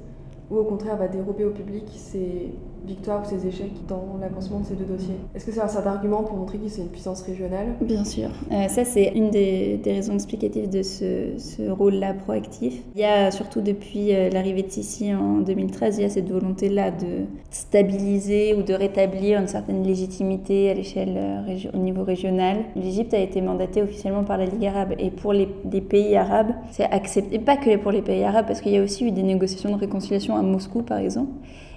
ou 0.50 0.59
au 0.59 0.64
contraire 0.64 0.96
va 0.96 1.09
dérober 1.09 1.44
au 1.44 1.50
public 1.50 1.85
ses 1.94 2.52
victoires 2.90 3.22
ou 3.24 3.29
ses 3.29 3.46
échecs 3.46 3.72
dans 3.88 4.18
l'avancement 4.20 4.61
de 4.61 4.66
ces 4.66 4.74
deux 4.74 4.85
dossiers 4.85 5.14
Est-ce 5.35 5.46
que 5.46 5.53
c'est 5.53 5.61
un 5.61 5.68
certain 5.68 5.90
argument 5.90 6.22
pour 6.22 6.37
montrer 6.37 6.59
que 6.59 6.68
c'est 6.68 6.83
une 6.83 6.88
puissance 6.88 7.22
régionale? 7.22 7.76
Bien 7.81 8.05
sûr. 8.05 8.29
Euh, 8.53 8.68
ça, 8.68 8.85
c'est 8.85 9.12
une 9.14 9.31
des, 9.31 9.81
raisons 9.85 10.14
explicatives 10.14 10.68
de 10.68 10.83
ce, 10.83 11.38
ce 11.38 11.70
rôle-là 11.70 12.14
proactif. 12.14 12.83
Il 12.94 13.00
y 13.00 13.05
a 13.05 13.31
surtout 13.31 13.61
depuis 13.61 14.14
euh, 14.14 14.31
l'arrivée 14.31 14.62
de 14.62 14.70
Sisi 14.70 15.14
en 15.14 15.40
2013, 15.40 15.98
il 15.98 16.03
y 16.03 16.05
a 16.05 16.09
cette 16.09 16.31
volonté-là 16.31 16.90
de 16.90 17.24
stabiliser 17.50 18.55
ou 18.55 18.62
de 18.62 18.74
rétablir 18.74 19.40
une 19.40 19.48
certaine 19.48 19.83
légitimité 19.83 20.70
à 20.70 20.74
l'échelle 20.74 21.14
euh, 21.16 21.70
au 21.74 21.79
niveau 21.79 22.05
régional. 22.05 22.59
L'Égypte 22.76 23.14
a 23.14 23.18
été 23.18 23.40
mandatée 23.40 23.83
officiellement 23.83 24.24
par 24.24 24.38
la 24.38 24.46
Ligue 24.46 24.66
arabe 24.66 24.94
et 24.98 25.11
pour 25.11 25.33
les, 25.33 25.48
les 25.70 25.81
pays 25.81 26.16
arabes, 26.16 26.53
c'est 26.70 26.85
accepté, 26.85 27.38
pas 27.38 27.57
que 27.57 27.76
pour 27.76 27.92
les 27.92 28.03
pays 28.03 28.24
arabes, 28.24 28.46
parce 28.46 28.61
qu'il 28.61 28.72
y 28.72 28.79
a 28.79 28.83
aussi 28.83 29.07
eu 29.07 29.11
des 29.11 29.22
négociations 29.22 29.70
de 29.70 29.81
réconciliation 29.81 30.37
à 30.37 30.42
Moscou, 30.42 30.83
par 30.83 30.98
exemple. 30.98 31.31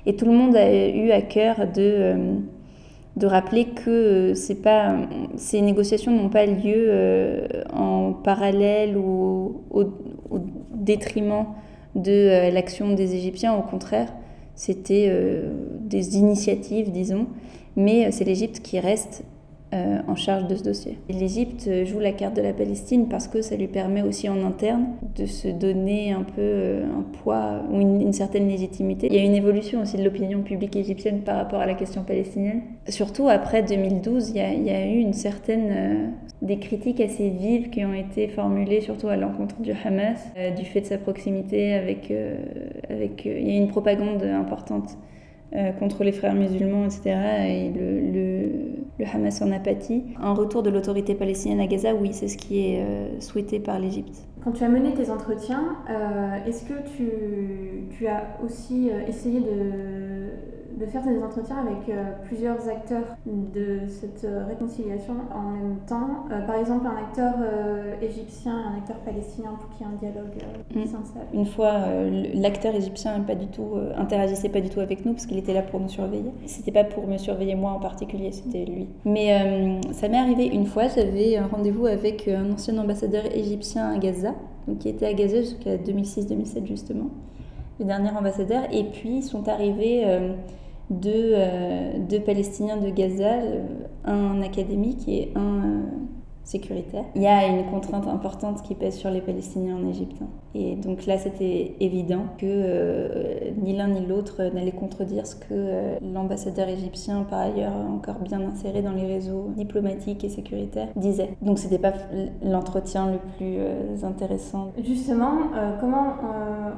Et 0.05 0.15
tout 0.15 0.25
le 0.25 0.31
monde 0.31 0.55
a 0.55 0.89
eu 0.89 1.11
à 1.11 1.21
cœur 1.21 1.67
de, 1.67 1.73
euh, 1.77 2.17
rappeler 3.21 3.65
que 3.65 4.33
euh, 4.33 5.05
ces 5.37 5.61
négociations 5.61 6.11
n'ont 6.11 6.29
pas 6.29 6.45
lieu 6.45 6.85
euh, 6.87 7.47
en 7.71 8.11
parallèle 8.11 8.97
ou 8.97 9.61
au, 9.71 9.83
au 10.29 10.39
détriment 10.73 11.45
de 11.95 12.51
l'action 12.51 12.93
des 12.93 13.15
Égyptiens. 13.15 13.53
Au 13.55 13.61
contraire, 13.61 14.11
c'était 14.55 15.11
des 15.79 16.17
initiatives, 16.17 16.91
disons. 16.91 17.27
Mais 17.75 18.11
c'est 18.11 18.23
l'Égypte 18.23 18.61
qui 18.61 18.79
reste 18.79 19.23
euh, 19.73 19.97
en 20.07 20.15
charge 20.15 20.47
de 20.47 20.55
ce 20.55 20.63
dossier. 20.63 20.99
L'Égypte 21.09 21.67
joue 21.85 21.97
la 21.99 22.11
carte 22.11 22.35
de 22.35 22.43
la 22.43 22.53
Palestine 22.53 23.07
parce 23.07 23.27
que 23.27 23.41
ça 23.41 23.55
lui 23.55 23.67
permet 23.67 24.03
aussi 24.03 24.29
en 24.29 24.45
interne 24.45 24.85
de 25.15 25.25
se 25.25 25.47
donner 25.47 26.11
un 26.11 26.21
peu 26.21 26.41
euh, 26.41 26.85
un 26.85 27.01
poids 27.01 27.63
ou 27.71 27.79
une, 27.79 28.13
certaine 28.13 28.47
légitimité. 28.47 29.07
Il 29.09 29.15
y 29.15 29.19
a 29.19 29.23
une 29.23 29.33
évolution 29.33 29.81
aussi 29.81 29.97
de 29.97 30.03
l'opinion 30.03 30.43
publique 30.43 30.75
égyptienne 30.75 31.21
par 31.21 31.37
rapport 31.37 31.59
à 31.59 31.65
la 31.65 31.73
question 31.73 32.03
palestinienne. 32.03 32.61
Surtout 32.87 33.29
après 33.29 33.63
2012, 33.63 34.29
il 34.29 34.63
y 34.63 34.69
a, 34.69 34.85
eu 34.85 34.99
une 34.99 35.13
certaine 35.13 35.69
euh, 35.71 36.07
des 36.43 36.59
critiques 36.59 36.99
assez 36.99 37.29
vives 37.29 37.71
qui 37.71 37.83
ont 37.83 37.95
été 37.95 38.27
formulées 38.27 38.81
surtout 38.81 39.07
à 39.07 39.15
l'encontre 39.15 39.59
du 39.61 39.71
Hamas, 39.71 40.19
du 40.55 40.65
fait 40.65 40.81
de 40.81 40.85
sa 40.85 40.99
proximité 40.99 41.73
avec, 41.73 42.13
avec 42.89 43.25
il 43.25 43.49
y 43.49 43.55
a 43.55 43.57
une 43.57 43.69
propagande 43.69 44.23
importante 44.23 44.97
contre 45.79 46.03
les 46.03 46.11
frères 46.11 46.33
musulmans, 46.33 46.85
etc. 46.85 47.01
Et 47.47 47.69
le, 47.69 47.99
le, 48.11 48.49
le, 48.99 49.05
Hamas 49.13 49.41
en 49.41 49.51
apathie. 49.51 50.03
Un 50.21 50.33
retour 50.33 50.63
de 50.63 50.69
l'autorité 50.69 51.13
palestinienne 51.13 51.59
à 51.59 51.67
Gaza, 51.67 51.93
oui, 51.93 52.09
c'est 52.13 52.27
ce 52.27 52.37
qui 52.37 52.59
est 52.59 52.79
euh, 52.81 53.19
souhaité 53.19 53.59
par 53.59 53.79
l'Égypte. 53.79 54.25
Quand 54.43 54.51
tu 54.51 54.63
as 54.63 54.69
mené 54.69 54.93
tes 54.93 55.09
entretiens, 55.09 55.77
euh, 55.89 56.45
est-ce 56.45 56.65
que 56.65 56.73
tu, 56.95 57.87
tu, 57.97 58.07
as 58.07 58.23
aussi 58.43 58.89
essayé 59.07 59.39
de, 59.39 60.31
de 60.79 60.85
faire 60.85 61.03
des 61.03 61.21
entretiens 61.21 61.57
avec 61.57 61.89
euh, 61.89 62.03
plusieurs 62.23 62.67
acteurs 62.67 63.15
de 63.25 63.81
cette 63.87 64.25
euh, 64.25 64.45
réconciliation 64.47 65.13
en 65.33 65.51
même 65.51 65.77
temps? 65.87 66.25
Euh, 66.31 66.41
par 66.45 66.55
exemple, 66.55 66.87
un 66.87 66.97
acteur 66.97 67.33
égyptien 68.01 68.59
et 68.59 68.73
un 68.73 68.77
acteur 68.77 68.97
palestinien 68.97 69.51
pour 69.59 69.69
qu'il 69.69 69.85
y 69.85 69.89
ait 69.89 69.93
un 69.93 69.97
dialogue 69.97 70.31
qui 70.69 70.87
s'installe. 70.87 71.27
Une 71.33 71.45
fois, 71.45 71.73
l'acteur 72.33 72.73
égyptien 72.75 73.19
pas 73.21 73.35
du 73.35 73.47
tout, 73.47 73.75
interagissait 73.97 74.49
pas 74.49 74.61
du 74.61 74.69
tout 74.69 74.79
avec 74.79 75.05
nous 75.05 75.13
parce 75.13 75.25
qu'il 75.25 75.37
était 75.37 75.53
là 75.53 75.61
pour 75.61 75.79
nous 75.79 75.89
surveiller. 75.89 76.31
C'était 76.45 76.71
pas 76.71 76.83
pour 76.83 77.07
me 77.07 77.17
surveiller 77.17 77.55
moi 77.55 77.71
en 77.71 77.79
particulier, 77.79 78.31
c'était 78.31 78.65
lui. 78.65 78.87
Mais 79.05 79.79
ça 79.91 80.07
m'est 80.07 80.17
arrivé 80.17 80.45
une 80.45 80.65
fois, 80.65 80.87
j'avais 80.87 81.37
un 81.37 81.47
rendez-vous 81.47 81.85
avec 81.85 82.27
un 82.27 82.51
ancien 82.51 82.77
ambassadeur 82.77 83.23
égyptien 83.33 83.89
à 83.89 83.97
Gaza, 83.97 84.32
qui 84.79 84.89
était 84.89 85.05
à 85.05 85.13
Gaza 85.13 85.41
jusqu'à 85.41 85.77
2006-2007 85.77 86.65
justement 86.65 87.09
le 87.79 87.85
dernier 87.85 88.09
ambassadeur. 88.11 88.63
Et 88.71 88.85
puis 88.85 89.21
sont 89.21 89.47
arrivés 89.47 90.03
euh, 90.05 90.33
deux, 90.89 91.33
euh, 91.33 91.93
deux, 92.09 92.19
Palestiniens 92.19 92.77
de 92.77 92.89
Gaza, 92.89 93.41
euh, 93.41 93.63
un 94.05 94.41
académique 94.41 95.07
et 95.07 95.31
un 95.35 95.83
sécuritaire. 96.43 97.05
Il 97.15 97.21
y 97.21 97.27
a 97.27 97.47
une 97.47 97.65
contrainte 97.65 98.07
importante 98.07 98.61
qui 98.63 98.75
pèse 98.75 98.95
sur 98.95 99.09
les 99.09 99.21
Palestiniens 99.21 99.75
en 99.75 99.87
Égypte. 99.87 100.21
Et 100.55 100.75
donc 100.75 101.05
là, 101.05 101.17
c'était 101.17 101.75
évident 101.79 102.25
que 102.37 102.45
euh, 102.45 103.51
ni 103.61 103.75
l'un 103.75 103.87
ni 103.87 104.05
l'autre 104.05 104.43
n'allait 104.53 104.71
contredire 104.71 105.25
ce 105.25 105.35
que 105.35 105.45
euh, 105.51 105.95
l'ambassadeur 106.01 106.67
égyptien, 106.67 107.23
par 107.23 107.39
ailleurs 107.39 107.73
encore 107.73 108.19
bien 108.19 108.41
inséré 108.41 108.81
dans 108.81 108.91
les 108.91 109.07
réseaux 109.07 109.49
diplomatiques 109.55 110.23
et 110.23 110.29
sécuritaires, 110.29 110.89
disait. 110.95 111.35
Donc 111.41 111.59
c'était 111.59 111.79
pas 111.79 111.93
l'entretien 112.43 113.11
le 113.11 113.17
plus 113.37 113.57
euh, 113.57 113.95
intéressant. 114.03 114.71
Justement, 114.83 115.31
comment 115.79 116.15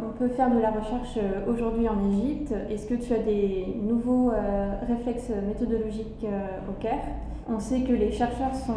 on 0.06 0.18
peut 0.18 0.28
faire 0.30 0.54
de 0.54 0.60
la 0.60 0.72
recherche 0.72 1.18
aujourd'hui 1.48 1.88
en 1.90 2.12
Égypte? 2.12 2.54
Est-ce 2.70 2.86
que 2.86 2.96
tu 2.96 3.14
as 3.14 3.20
des 3.20 3.76
nouveaux 3.82 4.32
réflexes 4.88 5.32
méthodologiques 5.48 6.26
au 6.70 6.82
Caire? 6.82 7.04
On 7.48 7.60
sait 7.60 7.82
que 7.82 7.94
les 7.94 8.12
chercheurs 8.12 8.56
sont, 8.56 8.74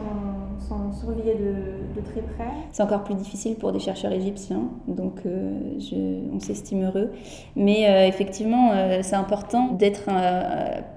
sont 0.68 0.92
surveillés 0.92 1.34
de, 1.34 2.00
de, 2.00 2.06
très 2.06 2.20
près. 2.20 2.50
C'est 2.70 2.82
encore 2.82 3.02
plus 3.02 3.14
difficile 3.14 3.56
pour 3.56 3.72
des 3.72 3.78
chercheurs 3.78 4.12
égyptiens, 4.12 4.64
donc 4.86 5.20
euh, 5.24 6.20
on 6.32 6.38
s'estime 6.38 6.84
heureux. 6.84 7.10
Mais 7.56 7.88
euh, 7.88 8.06
effectivement, 8.06 8.72
euh, 8.72 9.00
c'est 9.02 9.16
important 9.16 9.68
d'être 9.68 10.10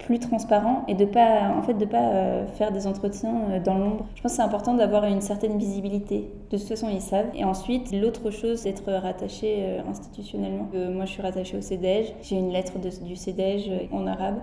plus 0.00 0.18
transparent 0.18 0.84
et 0.86 0.94
de 0.94 1.06
pas, 1.06 1.54
en 1.56 1.62
fait, 1.62 1.74
de 1.74 1.86
pas 1.86 2.44
faire 2.54 2.72
des 2.72 2.86
entretiens 2.86 3.60
dans 3.64 3.78
l'ombre. 3.78 4.06
Je 4.16 4.22
pense 4.22 4.32
que 4.32 4.36
c'est 4.36 4.42
important 4.42 4.74
d'avoir 4.74 5.04
une 5.04 5.22
certaine 5.22 5.58
visibilité. 5.58 6.30
De 6.50 6.58
toute 6.58 6.68
façon, 6.68 6.88
ils 6.92 7.00
savent. 7.00 7.30
Et 7.34 7.44
ensuite, 7.44 7.92
l'autre 7.92 8.30
chose, 8.30 8.64
d'être 8.64 8.92
rattaché 8.92 9.78
institutionnellement. 9.88 10.68
moi, 10.92 11.06
je 11.06 11.12
suis 11.12 11.22
rattachée 11.22 11.56
au 11.56 11.62
CEDEJ. 11.62 12.14
J'ai 12.22 12.36
une 12.36 12.50
lettre 12.50 12.74
du 12.78 13.16
CEDEJ 13.16 13.88
en 13.92 14.06
arabe 14.06 14.36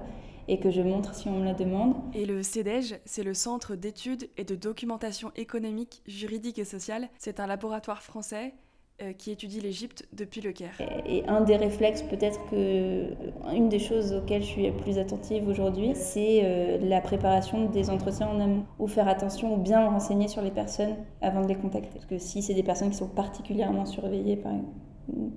et 0.49 0.59
que 0.59 0.71
je 0.71 0.81
montre 0.81 1.13
si 1.13 1.29
on 1.29 1.39
me 1.39 1.45
la 1.45 1.53
demande. 1.53 1.95
Et 2.13 2.25
le 2.25 2.41
CEDEJ, 2.41 2.95
c'est 3.05 3.23
le 3.23 3.35
Centre 3.35 3.75
d'études 3.75 4.29
et 4.35 4.43
de 4.43 4.55
documentation 4.55 5.31
économique, 5.35 6.01
juridique 6.07 6.57
et 6.57 6.65
sociale. 6.65 7.07
C'est 7.19 7.39
un 7.39 7.45
laboratoire 7.45 8.01
français 8.01 8.55
euh, 9.03 9.13
qui 9.13 9.29
étudie 9.29 9.61
l'Égypte 9.61 10.09
depuis 10.11 10.41
le 10.41 10.51
Caire. 10.51 10.81
Et 11.05 11.23
un 11.27 11.41
des 11.41 11.55
réflexes, 11.55 12.01
peut-être 12.01 12.39
que 12.49 13.13
une 13.53 13.69
des 13.69 13.77
choses 13.77 14.11
auxquelles 14.11 14.41
je 14.41 14.47
suis 14.47 14.71
plus 14.71 14.97
attentive 14.97 15.47
aujourd'hui, 15.47 15.91
c'est 15.93 16.41
euh, 16.43 16.79
la 16.81 16.99
préparation 16.99 17.69
des 17.69 17.91
entretiens 17.91 18.27
en 18.27 18.39
amont, 18.39 18.65
ou 18.79 18.87
faire 18.87 19.07
attention 19.07 19.53
ou 19.53 19.57
bien 19.57 19.87
renseigner 19.87 20.27
sur 20.27 20.41
les 20.41 20.51
personnes 20.51 20.95
avant 21.21 21.43
de 21.43 21.47
les 21.47 21.55
contacter. 21.55 21.89
Parce 21.93 22.07
que 22.07 22.17
si 22.17 22.41
c'est 22.41 22.55
des 22.55 22.63
personnes 22.63 22.89
qui 22.89 22.97
sont 22.97 23.07
particulièrement 23.07 23.85
surveillées, 23.85 24.35
par 24.35 24.51
exemple, 24.53 24.73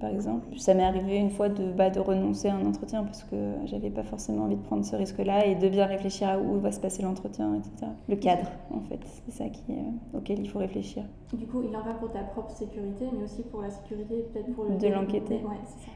par 0.00 0.10
exemple. 0.10 0.46
Ça 0.58 0.74
m'est 0.74 0.84
arrivé 0.84 1.16
une 1.16 1.30
fois 1.30 1.48
de, 1.48 1.72
bah, 1.72 1.90
de 1.90 2.00
renoncer 2.00 2.48
à 2.48 2.54
un 2.54 2.66
entretien 2.66 3.04
parce 3.04 3.22
que 3.24 3.36
j'avais 3.64 3.90
pas 3.90 4.02
forcément 4.02 4.44
envie 4.44 4.56
de 4.56 4.62
prendre 4.62 4.84
ce 4.84 4.96
risque-là 4.96 5.46
et 5.46 5.54
de 5.54 5.68
bien 5.68 5.86
réfléchir 5.86 6.28
à 6.28 6.38
où 6.38 6.60
va 6.60 6.72
se 6.72 6.80
passer 6.80 7.02
l'entretien, 7.02 7.54
etc. 7.54 7.92
Le 8.08 8.16
cadre, 8.16 8.50
en 8.70 8.80
fait, 8.80 9.00
c'est 9.04 9.32
ça 9.32 9.48
qui, 9.48 9.62
euh, 9.70 10.18
auquel 10.18 10.40
il 10.40 10.48
faut 10.48 10.58
réfléchir. 10.58 11.04
Du 11.32 11.46
coup, 11.46 11.62
il 11.62 11.74
en 11.76 11.82
va 11.82 11.94
pour 11.94 12.10
ta 12.10 12.20
propre 12.20 12.50
sécurité, 12.50 13.06
mais 13.16 13.24
aussi 13.24 13.42
pour 13.42 13.62
la 13.62 13.70
sécurité, 13.70 14.26
peut-être 14.32 14.52
pour 14.54 14.64
le... 14.64 14.76
De 14.76 14.88
l'enquêter. 14.88 15.40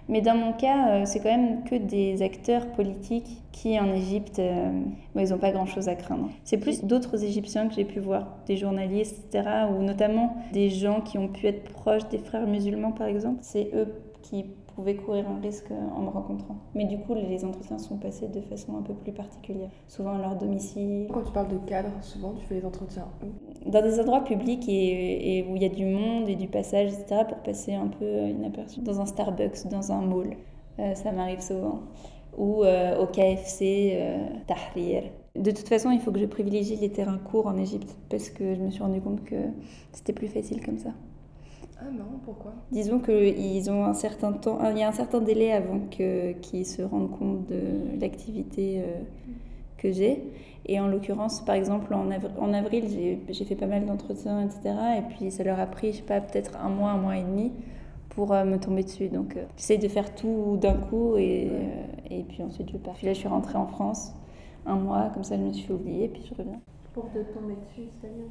mais 0.08 0.20
dans 0.20 0.36
mon 0.36 0.52
cas, 0.52 0.88
euh, 0.88 1.02
c'est 1.04 1.20
quand 1.20 1.36
même 1.36 1.64
que 1.64 1.74
des 1.74 2.22
acteurs 2.22 2.66
politiques 2.72 3.42
qui, 3.52 3.78
en 3.78 3.92
Égypte, 3.92 4.38
euh, 4.38 4.80
ils 5.14 5.30
n'ont 5.30 5.38
pas 5.38 5.52
grand-chose 5.52 5.88
à 5.88 5.94
craindre. 5.94 6.30
C'est 6.44 6.58
plus 6.58 6.84
d'autres 6.84 7.22
Égyptiens 7.24 7.68
que 7.68 7.74
j'ai 7.74 7.84
pu 7.84 8.00
voir, 8.00 8.36
des 8.46 8.56
journalistes, 8.56 9.34
etc., 9.34 9.48
ou 9.76 9.82
notamment 9.82 10.36
des 10.52 10.70
gens 10.70 11.00
qui 11.00 11.18
ont 11.18 11.28
pu 11.28 11.46
être 11.46 11.64
proches 11.70 12.08
des 12.08 12.18
frères 12.18 12.46
musulmans, 12.46 12.92
par 12.92 13.06
exemple. 13.06 13.38
C'est 13.42 13.65
eux 13.74 13.88
qui 14.22 14.44
pouvaient 14.74 14.96
courir 14.96 15.24
un 15.28 15.40
risque 15.40 15.70
en 15.70 16.00
me 16.02 16.10
rencontrant. 16.10 16.56
Mais 16.74 16.84
du 16.84 16.98
coup, 16.98 17.14
les 17.14 17.44
entretiens 17.44 17.78
sont 17.78 17.96
passés 17.96 18.28
de 18.28 18.40
façon 18.42 18.76
un 18.76 18.82
peu 18.82 18.92
plus 18.94 19.12
particulière, 19.12 19.70
souvent 19.88 20.14
à 20.14 20.18
leur 20.18 20.36
domicile. 20.36 21.08
Quand 21.12 21.22
tu 21.22 21.32
parles 21.32 21.48
de 21.48 21.58
cadre, 21.66 21.90
souvent 22.02 22.34
tu 22.34 22.44
fais 22.44 22.56
les 22.56 22.64
entretiens 22.64 23.08
où? 23.22 23.70
Dans 23.70 23.82
des 23.82 23.98
endroits 23.98 24.22
publics 24.22 24.68
et, 24.68 25.44
où 25.48 25.56
il 25.56 25.62
y 25.62 25.64
a 25.64 25.70
du 25.70 25.86
monde 25.86 26.28
et 26.28 26.36
du 26.36 26.46
passage, 26.46 26.92
etc., 26.92 27.22
pour 27.26 27.38
passer 27.38 27.74
un 27.74 27.88
peu 27.88 28.28
inaperçu. 28.28 28.80
Dans 28.80 29.00
un 29.00 29.06
Starbucks, 29.06 29.66
dans 29.68 29.92
un 29.92 30.02
mall, 30.02 30.36
euh, 30.78 30.94
ça 30.94 31.10
m'arrive 31.10 31.40
souvent. 31.40 31.80
Ou 32.36 32.64
euh, 32.64 32.98
au 32.98 33.06
KFC 33.06 33.94
euh, 33.94 34.28
Tahrir. 34.46 35.04
De 35.34 35.50
toute 35.50 35.68
façon, 35.68 35.90
il 35.90 36.00
faut 36.00 36.12
que 36.12 36.20
je 36.20 36.26
privilégie 36.26 36.76
les 36.76 36.90
terrains 36.90 37.18
courts 37.18 37.46
en 37.46 37.56
Égypte 37.56 37.96
parce 38.10 38.28
que 38.28 38.54
je 38.54 38.60
me 38.60 38.70
suis 38.70 38.82
rendu 38.82 39.00
compte 39.00 39.24
que 39.24 39.36
c'était 39.92 40.12
plus 40.12 40.28
facile 40.28 40.64
comme 40.64 40.78
ça. 40.78 40.90
Ah 41.78 41.90
non, 41.90 42.20
pourquoi? 42.24 42.54
Disons 42.70 43.00
qu'ils 43.00 43.70
ont 43.70 43.84
un 43.84 43.92
certain 43.94 44.32
temps, 44.32 44.58
il 44.70 44.78
y 44.78 44.82
a 44.82 44.88
un 44.88 44.92
certain 44.92 45.20
délai 45.20 45.52
avant 45.52 45.80
qu'ils 45.80 46.66
se 46.66 46.80
rendent 46.82 47.10
compte 47.10 47.46
de 47.46 48.00
l'activité 48.00 48.80
euh, 48.80 49.02
que 49.76 49.92
j'ai. 49.92 50.24
Et 50.66 50.80
en 50.80 50.88
l'occurrence, 50.88 51.42
par 51.42 51.54
exemple, 51.54 51.92
en, 51.94 52.08
en 52.38 52.52
avril, 52.54 52.84
j'ai 53.28 53.44
fait 53.44 53.56
pas 53.56 53.66
mal 53.66 53.84
d'entretiens, 53.86 54.42
etc. 54.42 54.74
Et 54.98 55.02
puis 55.14 55.30
ça 55.30 55.44
leur 55.44 55.60
a 55.60 55.66
pris, 55.66 55.92
je 55.92 55.98
sais 55.98 56.02
pas, 56.02 56.20
peut-être 56.20 56.56
un 56.58 56.70
mois, 56.70 56.90
un 56.92 56.98
mois 56.98 57.18
et 57.18 57.22
demi 57.22 57.52
pour 58.10 58.32
euh, 58.32 58.44
me 58.44 58.58
tomber 58.58 58.82
dessus. 58.84 59.08
Donc 59.08 59.36
euh, 59.36 59.44
j'essaie 59.56 59.78
de 59.78 59.88
faire 59.88 60.14
tout 60.14 60.58
d'un 60.60 60.74
coup 60.74 61.16
et, 61.18 61.50
et 62.10 62.22
puis 62.24 62.42
ensuite 62.42 62.70
je 62.72 62.78
pars. 62.78 62.94
Puis 62.94 63.06
là, 63.06 63.12
je 63.12 63.18
suis 63.18 63.28
rentrée 63.28 63.58
en 63.58 63.66
France 63.66 64.14
un 64.66 64.76
mois, 64.76 65.10
comme 65.14 65.24
ça 65.24 65.36
je 65.36 65.42
me 65.42 65.52
suis 65.52 65.72
oubliée, 65.72 66.08
puis 66.08 66.22
je 66.28 66.34
reviens. 66.34 66.60
Pour 66.96 67.10
te 67.10 67.18
tomber 67.18 67.56
dessus, 67.56 67.90
c'est-à-dire 68.00 68.24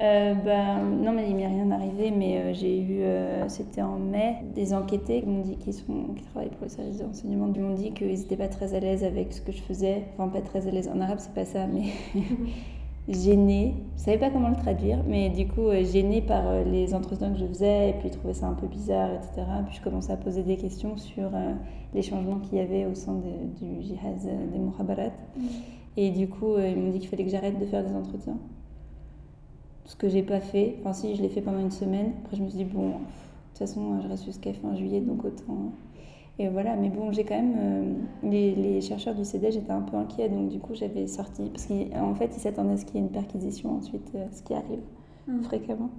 euh, 0.00 0.34
ben, 0.42 0.82
Non, 1.04 1.12
mais 1.12 1.28
il 1.28 1.36
m'est 1.36 1.46
rien 1.46 1.70
arrivé, 1.70 2.10
mais 2.10 2.38
euh, 2.38 2.54
j'ai 2.54 2.80
eu, 2.80 3.02
euh, 3.02 3.46
c'était 3.48 3.82
en 3.82 3.98
mai, 3.98 4.36
des 4.54 4.72
enquêtés 4.72 5.20
qui 5.20 5.26
m'ont 5.26 5.42
dit 5.42 5.56
qu'ils 5.56 5.74
sont, 5.74 6.14
qui 6.16 6.24
travaillent 6.24 6.48
pour 6.48 6.62
le 6.62 6.70
service 6.70 6.96
de 6.96 7.04
renseignement, 7.04 7.52
ils 7.54 7.60
m'ont 7.60 7.74
dit 7.74 7.92
qu'ils 7.92 8.18
n'étaient 8.18 8.38
pas 8.38 8.48
très 8.48 8.72
à 8.72 8.80
l'aise 8.80 9.04
avec 9.04 9.34
ce 9.34 9.42
que 9.42 9.52
je 9.52 9.60
faisais. 9.60 10.04
Enfin, 10.14 10.28
pas 10.28 10.40
très 10.40 10.66
à 10.66 10.70
l'aise 10.70 10.88
en 10.88 10.98
arabe, 11.02 11.18
c'est 11.18 11.34
pas 11.34 11.44
ça, 11.44 11.66
mais 11.66 11.82
gênée. 13.12 13.74
Je 13.98 14.04
savais 14.04 14.16
pas 14.16 14.30
comment 14.30 14.48
le 14.48 14.56
traduire, 14.56 15.04
mais 15.06 15.28
du 15.28 15.46
coup, 15.46 15.70
gênée 15.70 16.22
par 16.22 16.64
les 16.64 16.94
entretiens 16.94 17.30
que 17.30 17.38
je 17.38 17.44
faisais, 17.44 17.90
et 17.90 17.92
puis 17.92 18.08
trouver 18.08 18.32
ça 18.32 18.46
un 18.46 18.54
peu 18.54 18.68
bizarre, 18.68 19.10
etc. 19.16 19.46
Puis 19.66 19.76
je 19.76 19.82
commençais 19.82 20.14
à 20.14 20.16
poser 20.16 20.42
des 20.44 20.56
questions 20.56 20.96
sur 20.96 21.30
les 21.92 22.00
changements 22.00 22.38
qu'il 22.38 22.56
y 22.56 22.62
avait 22.62 22.86
au 22.86 22.94
sein 22.94 23.20
du 23.60 23.82
jihad 23.82 24.16
des 24.50 24.58
Mohabarat. 24.58 25.10
Mm. 25.36 25.42
Et 26.00 26.10
du 26.10 26.28
coup, 26.28 26.54
euh, 26.54 26.68
ils 26.68 26.76
m'ont 26.76 26.92
dit 26.92 27.00
qu'il 27.00 27.08
fallait 27.08 27.24
que 27.24 27.30
j'arrête 27.30 27.58
de 27.58 27.64
faire 27.66 27.84
des 27.84 27.92
entretiens. 27.92 28.38
Ce 29.84 29.96
que 29.96 30.08
j'ai 30.08 30.22
pas 30.22 30.38
fait. 30.38 30.76
Enfin, 30.78 30.92
si, 30.92 31.16
je 31.16 31.22
l'ai 31.22 31.28
fait 31.28 31.40
pendant 31.40 31.58
une 31.58 31.72
semaine. 31.72 32.12
Après, 32.22 32.36
je 32.36 32.42
me 32.44 32.48
suis 32.48 32.58
dit, 32.58 32.64
bon, 32.64 32.90
de 32.90 32.92
toute 32.92 33.58
façon, 33.58 34.00
je 34.00 34.06
reste 34.06 34.24
jusqu'à 34.24 34.52
fin 34.52 34.76
juillet, 34.76 35.00
donc 35.00 35.24
autant. 35.24 35.72
Et 36.38 36.46
voilà, 36.46 36.76
mais 36.76 36.88
bon, 36.88 37.10
j'ai 37.10 37.24
quand 37.24 37.34
même. 37.34 37.56
Euh, 37.58 37.92
les, 38.22 38.54
les, 38.54 38.80
chercheurs 38.80 39.16
du 39.16 39.24
CD, 39.24 39.50
j'étais 39.50 39.72
un 39.72 39.80
peu 39.80 39.96
inquiète, 39.96 40.32
donc 40.32 40.50
du 40.50 40.60
coup, 40.60 40.76
j'avais 40.76 41.08
sorti. 41.08 41.50
Parce 41.50 41.66
qu'en 41.66 42.14
fait, 42.14 42.30
ils 42.36 42.40
s'attendaient 42.40 42.74
à 42.74 42.76
ce 42.76 42.84
qu'il 42.84 42.94
y 42.94 42.98
ait 42.98 43.06
une 43.06 43.10
perquisition 43.10 43.76
ensuite, 43.78 44.12
euh, 44.14 44.24
ce 44.30 44.44
qui 44.44 44.54
arrive 44.54 44.84
mmh. 45.26 45.42
fréquemment. 45.42 45.90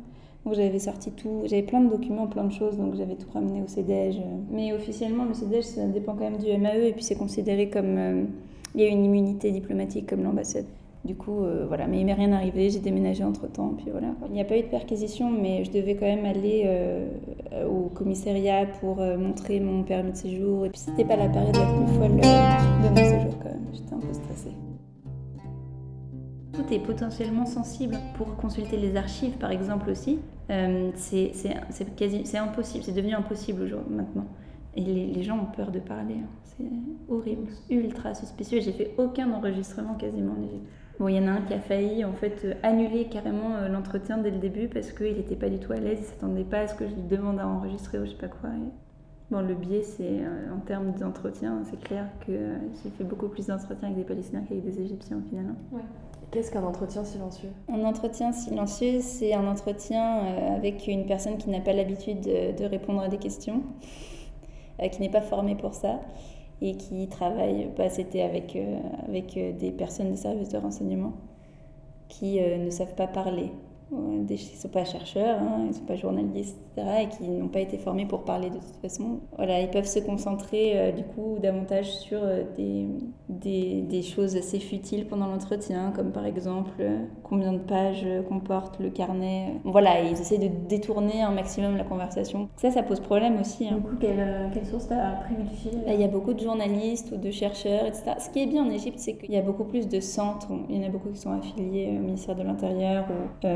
Donc 0.45 0.53
j'avais 0.53 0.79
sorti 0.79 1.11
tout, 1.11 1.41
j'avais 1.43 1.63
plein 1.63 1.81
de 1.81 1.89
documents, 1.89 2.27
plein 2.27 2.45
de 2.45 2.53
choses, 2.53 2.77
donc 2.77 2.95
j'avais 2.95 3.15
tout 3.15 3.27
ramené 3.33 3.61
au 3.61 3.67
CEDEJ. 3.67 4.21
Mais 4.49 4.71
officiellement, 4.71 5.25
le 5.25 5.33
CEDEJ, 5.33 5.63
ça 5.65 5.87
dépend 5.87 6.13
quand 6.13 6.23
même 6.23 6.37
du 6.37 6.57
MAE, 6.57 6.87
et 6.87 6.93
puis 6.93 7.03
c'est 7.03 7.17
considéré 7.17 7.69
comme 7.69 8.29
il 8.75 8.81
y 8.81 8.85
a 8.85 8.87
une 8.87 9.03
immunité 9.03 9.51
diplomatique 9.51 10.07
comme 10.07 10.23
l'ambassade. 10.23 10.65
Du 11.05 11.15
coup, 11.15 11.43
euh, 11.43 11.65
voilà, 11.65 11.87
mais 11.87 12.01
il 12.01 12.05
m'est 12.05 12.13
rien 12.13 12.33
arrivé, 12.33 12.69
j'ai 12.69 12.79
déménagé 12.79 13.23
entre 13.23 13.47
temps, 13.47 13.73
puis 13.77 13.89
voilà. 13.89 14.09
Il 14.27 14.33
n'y 14.33 14.41
a 14.41 14.45
pas 14.45 14.57
eu 14.57 14.63
de 14.63 14.67
perquisition, 14.67 15.31
mais 15.31 15.63
je 15.63 15.71
devais 15.71 15.95
quand 15.95 16.05
même 16.05 16.25
aller 16.25 16.63
euh, 16.65 17.07
au 17.65 17.89
commissariat 17.89 18.65
pour 18.81 18.99
euh, 18.99 19.17
montrer 19.17 19.61
mon 19.61 19.83
permis 19.83 20.11
de 20.11 20.17
séjour. 20.17 20.65
Et 20.65 20.69
puis 20.69 20.79
c'était 20.79 21.05
pas 21.05 21.15
la 21.15 21.29
période 21.29 21.55
la 21.55 21.65
plus 21.65 21.93
folle 21.93 22.17
de 22.17 22.89
mon 22.89 22.95
séjour 22.95 23.39
quand 23.39 23.49
même, 23.49 23.67
j'étais 23.71 23.93
un 23.93 23.99
peu 23.99 24.13
stressée. 24.13 24.51
Tout 26.51 26.73
est 26.73 26.79
potentiellement 26.79 27.45
sensible 27.45 27.97
pour 28.17 28.35
consulter 28.35 28.75
les 28.75 28.97
archives, 28.97 29.37
par 29.37 29.51
exemple 29.51 29.89
aussi. 29.89 30.19
c'est 30.95 31.31
impossible, 32.37 32.83
c'est 32.83 32.93
devenu 32.93 33.13
impossible 33.13 33.63
aujourd'hui 33.63 33.95
maintenant. 33.95 34.25
Et 34.79 35.13
les, 35.13 35.23
gens 35.23 35.37
ont 35.37 35.55
peur 35.55 35.71
de 35.71 35.79
parler. 35.79 36.15
Hein. 36.15 36.29
C'est 36.43 37.13
horrible, 37.13 37.47
ultra 37.69 38.13
suspicieux. 38.13 38.61
J'ai 38.61 38.71
fait 38.71 38.93
aucun 38.97 39.29
enregistrement 39.31 39.95
quasiment 39.95 40.33
en 40.39 40.43
Égypte. 40.43 40.67
Bon, 40.99 41.07
il 41.09 41.15
y 41.15 41.19
en 41.19 41.27
a 41.27 41.31
un 41.31 41.41
qui 41.41 41.53
a 41.53 41.59
failli 41.59 42.03
en 42.05 42.13
fait 42.13 42.41
euh, 42.43 42.53
annuler 42.63 43.05
carrément 43.05 43.55
euh, 43.55 43.67
l'entretien 43.69 44.17
dès 44.17 44.31
le 44.31 44.37
début 44.37 44.67
parce 44.67 44.91
qu'il 44.91 45.15
n'était 45.15 45.35
pas 45.35 45.49
du 45.49 45.59
tout 45.59 45.71
à 45.71 45.77
l'aise, 45.77 45.99
il 46.01 46.05
s'attendait 46.05 46.43
pas 46.43 46.59
à 46.59 46.67
ce 46.67 46.75
que 46.75 46.87
je 46.87 46.93
lui 46.93 47.03
demande 47.03 47.39
à 47.39 47.47
enregistrer 47.47 47.99
ou 47.99 48.05
je 48.05 48.11
sais 48.11 48.17
pas 48.17 48.27
quoi. 48.27 48.49
Bon, 49.31 49.41
le 49.41 49.53
biais, 49.53 49.83
c'est 49.83 50.21
en 50.53 50.59
termes 50.59 50.93
d'entretien, 50.93 51.61
c'est 51.69 51.79
clair 51.79 52.05
que 52.25 52.31
j'ai 52.83 52.89
fait 52.89 53.03
beaucoup 53.03 53.27
plus 53.27 53.47
d'entretiens 53.47 53.89
avec 53.89 53.97
des 53.97 54.03
Palestiniens 54.03 54.41
qu'avec 54.41 54.63
des 54.65 54.81
Égyptiens 54.81 55.17
au 55.17 55.29
final. 55.29 55.45
Ouais. 55.71 55.81
Qu'est-ce 56.31 56.51
qu'un 56.51 56.63
entretien 56.63 57.03
silencieux? 57.03 57.49
Un 57.69 57.83
entretien 57.85 58.31
silencieux, 58.31 58.99
c'est 59.01 59.33
un 59.33 59.47
entretien 59.47 60.55
avec 60.55 60.87
une 60.87 61.07
personne 61.07 61.37
qui 61.37 61.49
n'a 61.49 61.59
pas 61.59 61.73
l'habitude 61.73 62.21
de, 62.21 62.65
répondre 62.65 63.01
à 63.01 63.07
des 63.07 63.17
questions, 63.17 63.63
qui 64.87 65.01
n'est 65.01 65.09
pas 65.09 65.21
formée 65.21 65.55
pour 65.55 65.73
ça 65.73 65.99
et 66.61 66.75
qui 66.75 67.07
travaille, 67.07 67.69
bah, 67.77 67.89
c'était 67.89 68.21
avec, 68.21 68.57
avec 69.07 69.57
des 69.57 69.71
personnes 69.71 70.11
des 70.11 70.17
services 70.17 70.49
de 70.49 70.57
renseignement 70.57 71.13
qui 72.07 72.39
ne 72.39 72.69
savent 72.69 72.95
pas 72.95 73.07
parler 73.07 73.51
ils 73.91 74.31
ne 74.31 74.37
sont 74.37 74.69
pas 74.69 74.85
chercheurs, 74.85 75.39
hein, 75.39 75.61
ils 75.63 75.67
ne 75.67 75.73
sont 75.73 75.85
pas 75.85 75.95
journalistes, 75.95 76.57
etc., 76.77 76.89
et 77.03 77.07
qui 77.07 77.29
n'ont 77.29 77.47
pas 77.47 77.59
été 77.59 77.77
formés 77.77 78.05
pour 78.05 78.23
parler 78.23 78.49
de 78.49 78.57
toute 78.57 78.77
façon. 78.81 79.19
Voilà, 79.35 79.61
ils 79.61 79.69
peuvent 79.69 79.87
se 79.87 79.99
concentrer 79.99 80.73
euh, 80.75 80.91
du 80.91 81.03
coup 81.03 81.37
davantage 81.41 81.91
sur 81.97 82.19
euh, 82.21 82.43
des, 82.55 82.87
des, 83.29 83.81
des, 83.81 84.01
choses 84.01 84.35
assez 84.35 84.59
futiles 84.59 85.07
pendant 85.07 85.27
l'entretien, 85.27 85.91
comme 85.95 86.11
par 86.11 86.25
exemple 86.25 86.71
euh, 86.79 87.05
combien 87.23 87.53
de 87.53 87.59
pages 87.59 88.05
comporte 88.27 88.79
le 88.79 88.89
carnet. 88.89 89.55
Voilà, 89.63 90.01
ils 90.01 90.19
essaient 90.19 90.37
de 90.37 90.49
détourner 90.67 91.21
un 91.21 91.31
maximum 91.31 91.77
la 91.77 91.83
conversation. 91.83 92.49
Ça, 92.57 92.71
ça 92.71 92.83
pose 92.83 92.99
problème 92.99 93.39
aussi. 93.39 93.67
Hein. 93.67 93.77
Du 93.77 93.81
coup, 93.81 93.95
quelle, 93.99 94.49
quelle 94.53 94.65
source 94.65 94.87
t'as 94.87 95.11
privilégié 95.15 95.71
Il 95.87 95.99
y 95.99 96.03
a 96.03 96.07
beaucoup 96.07 96.33
de 96.33 96.39
journalistes 96.39 97.11
ou 97.11 97.17
de 97.17 97.31
chercheurs, 97.31 97.85
etc. 97.85 98.13
Ce 98.19 98.29
qui 98.29 98.43
est 98.43 98.47
bien 98.47 98.65
en 98.65 98.69
Égypte, 98.69 98.99
c'est 98.99 99.17
qu'il 99.17 99.31
y 99.31 99.37
a 99.37 99.41
beaucoup 99.41 99.63
plus 99.63 99.87
de 99.87 99.99
centres. 99.99 100.47
Il 100.69 100.77
y 100.77 100.83
en 100.83 100.87
a 100.87 100.91
beaucoup 100.91 101.09
qui 101.09 101.19
sont 101.19 101.31
affiliés 101.31 101.95
au 101.97 102.01
ministère 102.01 102.35
de 102.35 102.43
l'Intérieur 102.43 103.05
ou 103.09 103.47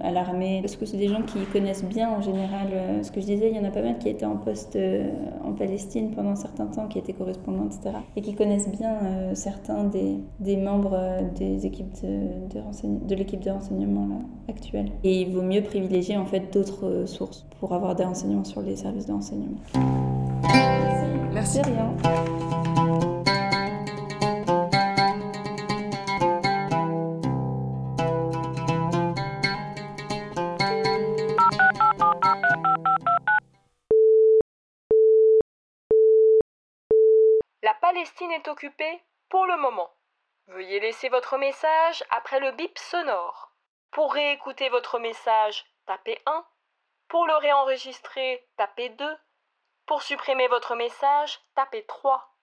à 0.00 0.10
l'armée, 0.10 0.60
parce 0.62 0.76
que 0.76 0.86
c'est 0.86 0.96
des 0.96 1.08
gens 1.08 1.22
qui 1.22 1.40
connaissent 1.52 1.84
bien 1.84 2.10
en 2.10 2.22
général. 2.22 2.68
Euh, 2.72 3.02
ce 3.02 3.10
que 3.10 3.20
je 3.20 3.26
disais, 3.26 3.50
il 3.50 3.56
y 3.56 3.60
en 3.60 3.64
a 3.64 3.70
pas 3.70 3.82
mal 3.82 3.98
qui 3.98 4.08
étaient 4.08 4.24
en 4.24 4.36
poste 4.36 4.76
euh, 4.76 5.08
en 5.44 5.52
Palestine 5.52 6.10
pendant 6.10 6.30
un 6.30 6.36
certain 6.36 6.66
temps, 6.66 6.86
qui 6.86 6.98
étaient 6.98 7.12
correspondants, 7.12 7.66
etc. 7.66 7.96
Et 8.16 8.22
qui 8.22 8.34
connaissent 8.34 8.70
bien 8.70 8.94
euh, 9.02 9.34
certains 9.34 9.84
des, 9.84 10.18
des 10.40 10.56
membres 10.56 10.98
des 11.36 11.66
équipes 11.66 11.92
de, 12.02 12.58
de, 12.58 13.06
de 13.06 13.14
l'équipe 13.14 13.40
de 13.40 13.50
renseignement 13.50 14.06
là, 14.06 14.16
actuelle. 14.48 14.90
Et 15.02 15.22
il 15.22 15.32
vaut 15.34 15.42
mieux 15.42 15.62
privilégier 15.62 16.16
en 16.16 16.26
fait 16.26 16.52
d'autres 16.52 17.04
sources 17.06 17.46
pour 17.60 17.72
avoir 17.72 17.94
des 17.94 18.04
renseignements 18.04 18.44
sur 18.44 18.62
les 18.62 18.76
services 18.76 19.06
de 19.06 19.12
renseignement. 19.12 19.58
Merci. 21.32 21.58
Merci. 21.58 21.60
rien. 21.62 22.73
Palestine 38.34 38.42
est 38.42 38.48
occupée 38.48 39.02
pour 39.28 39.46
le 39.46 39.56
moment. 39.56 39.90
Veuillez 40.48 40.80
laisser 40.80 41.08
votre 41.08 41.38
message 41.38 42.02
après 42.10 42.40
le 42.40 42.52
bip 42.52 42.76
sonore. 42.78 43.52
Pour 43.90 44.12
réécouter 44.12 44.68
votre 44.70 44.98
message, 44.98 45.64
tapez 45.86 46.20
1. 46.26 46.44
Pour 47.08 47.26
le 47.26 47.36
réenregistrer, 47.36 48.46
tapez 48.56 48.88
2. 48.88 49.16
Pour 49.86 50.02
supprimer 50.02 50.48
votre 50.48 50.74
message, 50.74 51.40
tapez 51.54 51.84
3. 51.86 52.33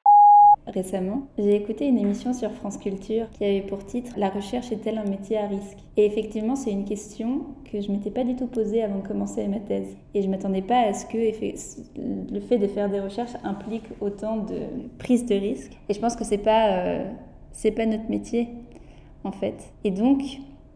Récemment, 0.67 1.23
j'ai 1.37 1.55
écouté 1.55 1.87
une 1.87 1.97
émission 1.97 2.33
sur 2.33 2.51
France 2.51 2.77
Culture 2.77 3.29
qui 3.31 3.43
avait 3.43 3.61
pour 3.61 3.85
titre 3.85 4.13
La 4.17 4.29
recherche 4.29 4.71
est-elle 4.71 4.99
un 4.99 5.05
métier 5.05 5.37
à 5.37 5.47
risque? 5.47 5.77
Et 5.97 6.05
effectivement, 6.05 6.55
c'est 6.55 6.71
une 6.71 6.85
question 6.85 7.45
que 7.71 7.81
je 7.81 7.91
m'étais 7.91 8.11
pas 8.11 8.23
du 8.23 8.35
tout 8.35 8.47
posée 8.47 8.83
avant 8.83 8.99
de 8.99 9.07
commencer 9.07 9.47
ma 9.47 9.59
thèse. 9.59 9.97
Et 10.13 10.21
je 10.21 10.29
m'attendais 10.29 10.61
pas 10.61 10.81
à 10.81 10.93
ce 10.93 11.05
que 11.05 11.17
le 11.17 12.39
fait 12.41 12.57
de 12.57 12.67
faire 12.67 12.89
des 12.89 12.99
recherches 12.99 13.33
implique 13.43 13.85
autant 13.99 14.37
de 14.37 14.59
prise 14.99 15.25
de 15.25 15.35
risque. 15.35 15.77
Et 15.89 15.93
je 15.93 15.99
pense 15.99 16.15
que 16.15 16.23
c'est 16.23 16.37
pas 16.37 16.69
euh, 16.77 17.11
c'est 17.51 17.71
pas 17.71 17.85
notre 17.85 18.09
métier 18.09 18.47
en 19.23 19.31
fait. 19.31 19.73
Et 19.83 19.91
donc, 19.91 20.21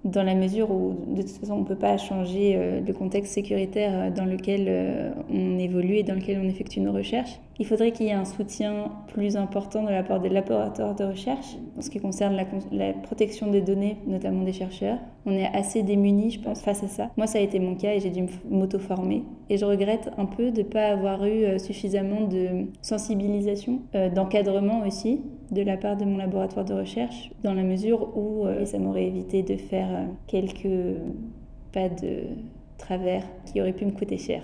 dans 0.05 0.23
la 0.23 0.35
mesure 0.35 0.69
où 0.71 0.95
de 1.07 1.23
toute 1.23 1.31
façon 1.31 1.53
on 1.53 1.59
ne 1.61 1.65
peut 1.65 1.75
pas 1.75 1.97
changer 1.97 2.53
euh, 2.55 2.79
le 2.79 2.93
contexte 2.93 3.33
sécuritaire 3.33 3.91
euh, 3.93 4.09
dans 4.11 4.25
lequel 4.25 4.65
euh, 4.67 5.11
on 5.33 5.57
évolue 5.57 5.95
et 5.95 6.03
dans 6.03 6.13
lequel 6.13 6.39
on 6.43 6.47
effectue 6.47 6.79
nos 6.79 6.93
recherches. 6.93 7.39
Il 7.57 7.65
faudrait 7.65 7.91
qu'il 7.91 8.05
y 8.05 8.09
ait 8.09 8.13
un 8.13 8.25
soutien 8.25 8.91
plus 9.07 9.35
important 9.35 9.83
de 9.83 9.89
la 9.89 10.03
part 10.03 10.19
des 10.19 10.29
laboratoires 10.29 10.93
de 10.93 11.05
recherche 11.05 11.55
en 11.77 11.81
ce 11.81 11.89
qui 11.89 11.99
concerne 11.99 12.37
la, 12.71 12.93
protection 12.93 13.49
des 13.49 13.61
données, 13.61 13.97
notamment 14.05 14.43
des 14.43 14.53
chercheurs. 14.53 14.99
On 15.25 15.31
est 15.31 15.47
assez 15.47 15.81
démunis, 15.81 16.31
je 16.31 16.39
pense, 16.41 16.61
face 16.61 16.83
à 16.83 16.87
ça. 16.87 17.09
Moi, 17.17 17.27
ça 17.27 17.39
a 17.39 17.41
été 17.41 17.59
mon 17.59 17.75
cas 17.75 17.93
et 17.93 17.99
j'ai 18.01 18.09
dû 18.09 18.25
m'auto-former. 18.49 19.23
Et 19.49 19.57
je 19.57 19.65
regrette 19.65 20.09
un 20.17 20.25
peu 20.25 20.51
de 20.51 20.59
ne 20.59 20.63
pas 20.63 20.87
avoir 20.87 21.25
eu 21.25 21.59
suffisamment 21.59 22.21
de 22.21 22.65
sensibilisation, 22.81 23.81
d'encadrement 24.13 24.85
aussi, 24.87 25.21
de 25.51 25.61
la 25.61 25.77
part 25.77 25.97
de 25.97 26.05
mon 26.05 26.17
laboratoire 26.17 26.65
de 26.65 26.73
recherche, 26.73 27.31
dans 27.43 27.53
la 27.53 27.63
mesure 27.63 28.17
où 28.17 28.45
euh, 28.45 28.65
ça 28.65 28.79
m'aurait 28.79 29.05
évité 29.05 29.43
de 29.43 29.55
faire 29.55 29.87
euh, 29.91 30.05
quelques 30.27 30.97
pas 31.71 31.89
de 31.89 32.23
travers 32.77 33.23
qui 33.45 33.61
auraient 33.61 33.73
pu 33.73 33.85
me 33.85 33.91
coûter 33.91 34.17
cher. 34.17 34.41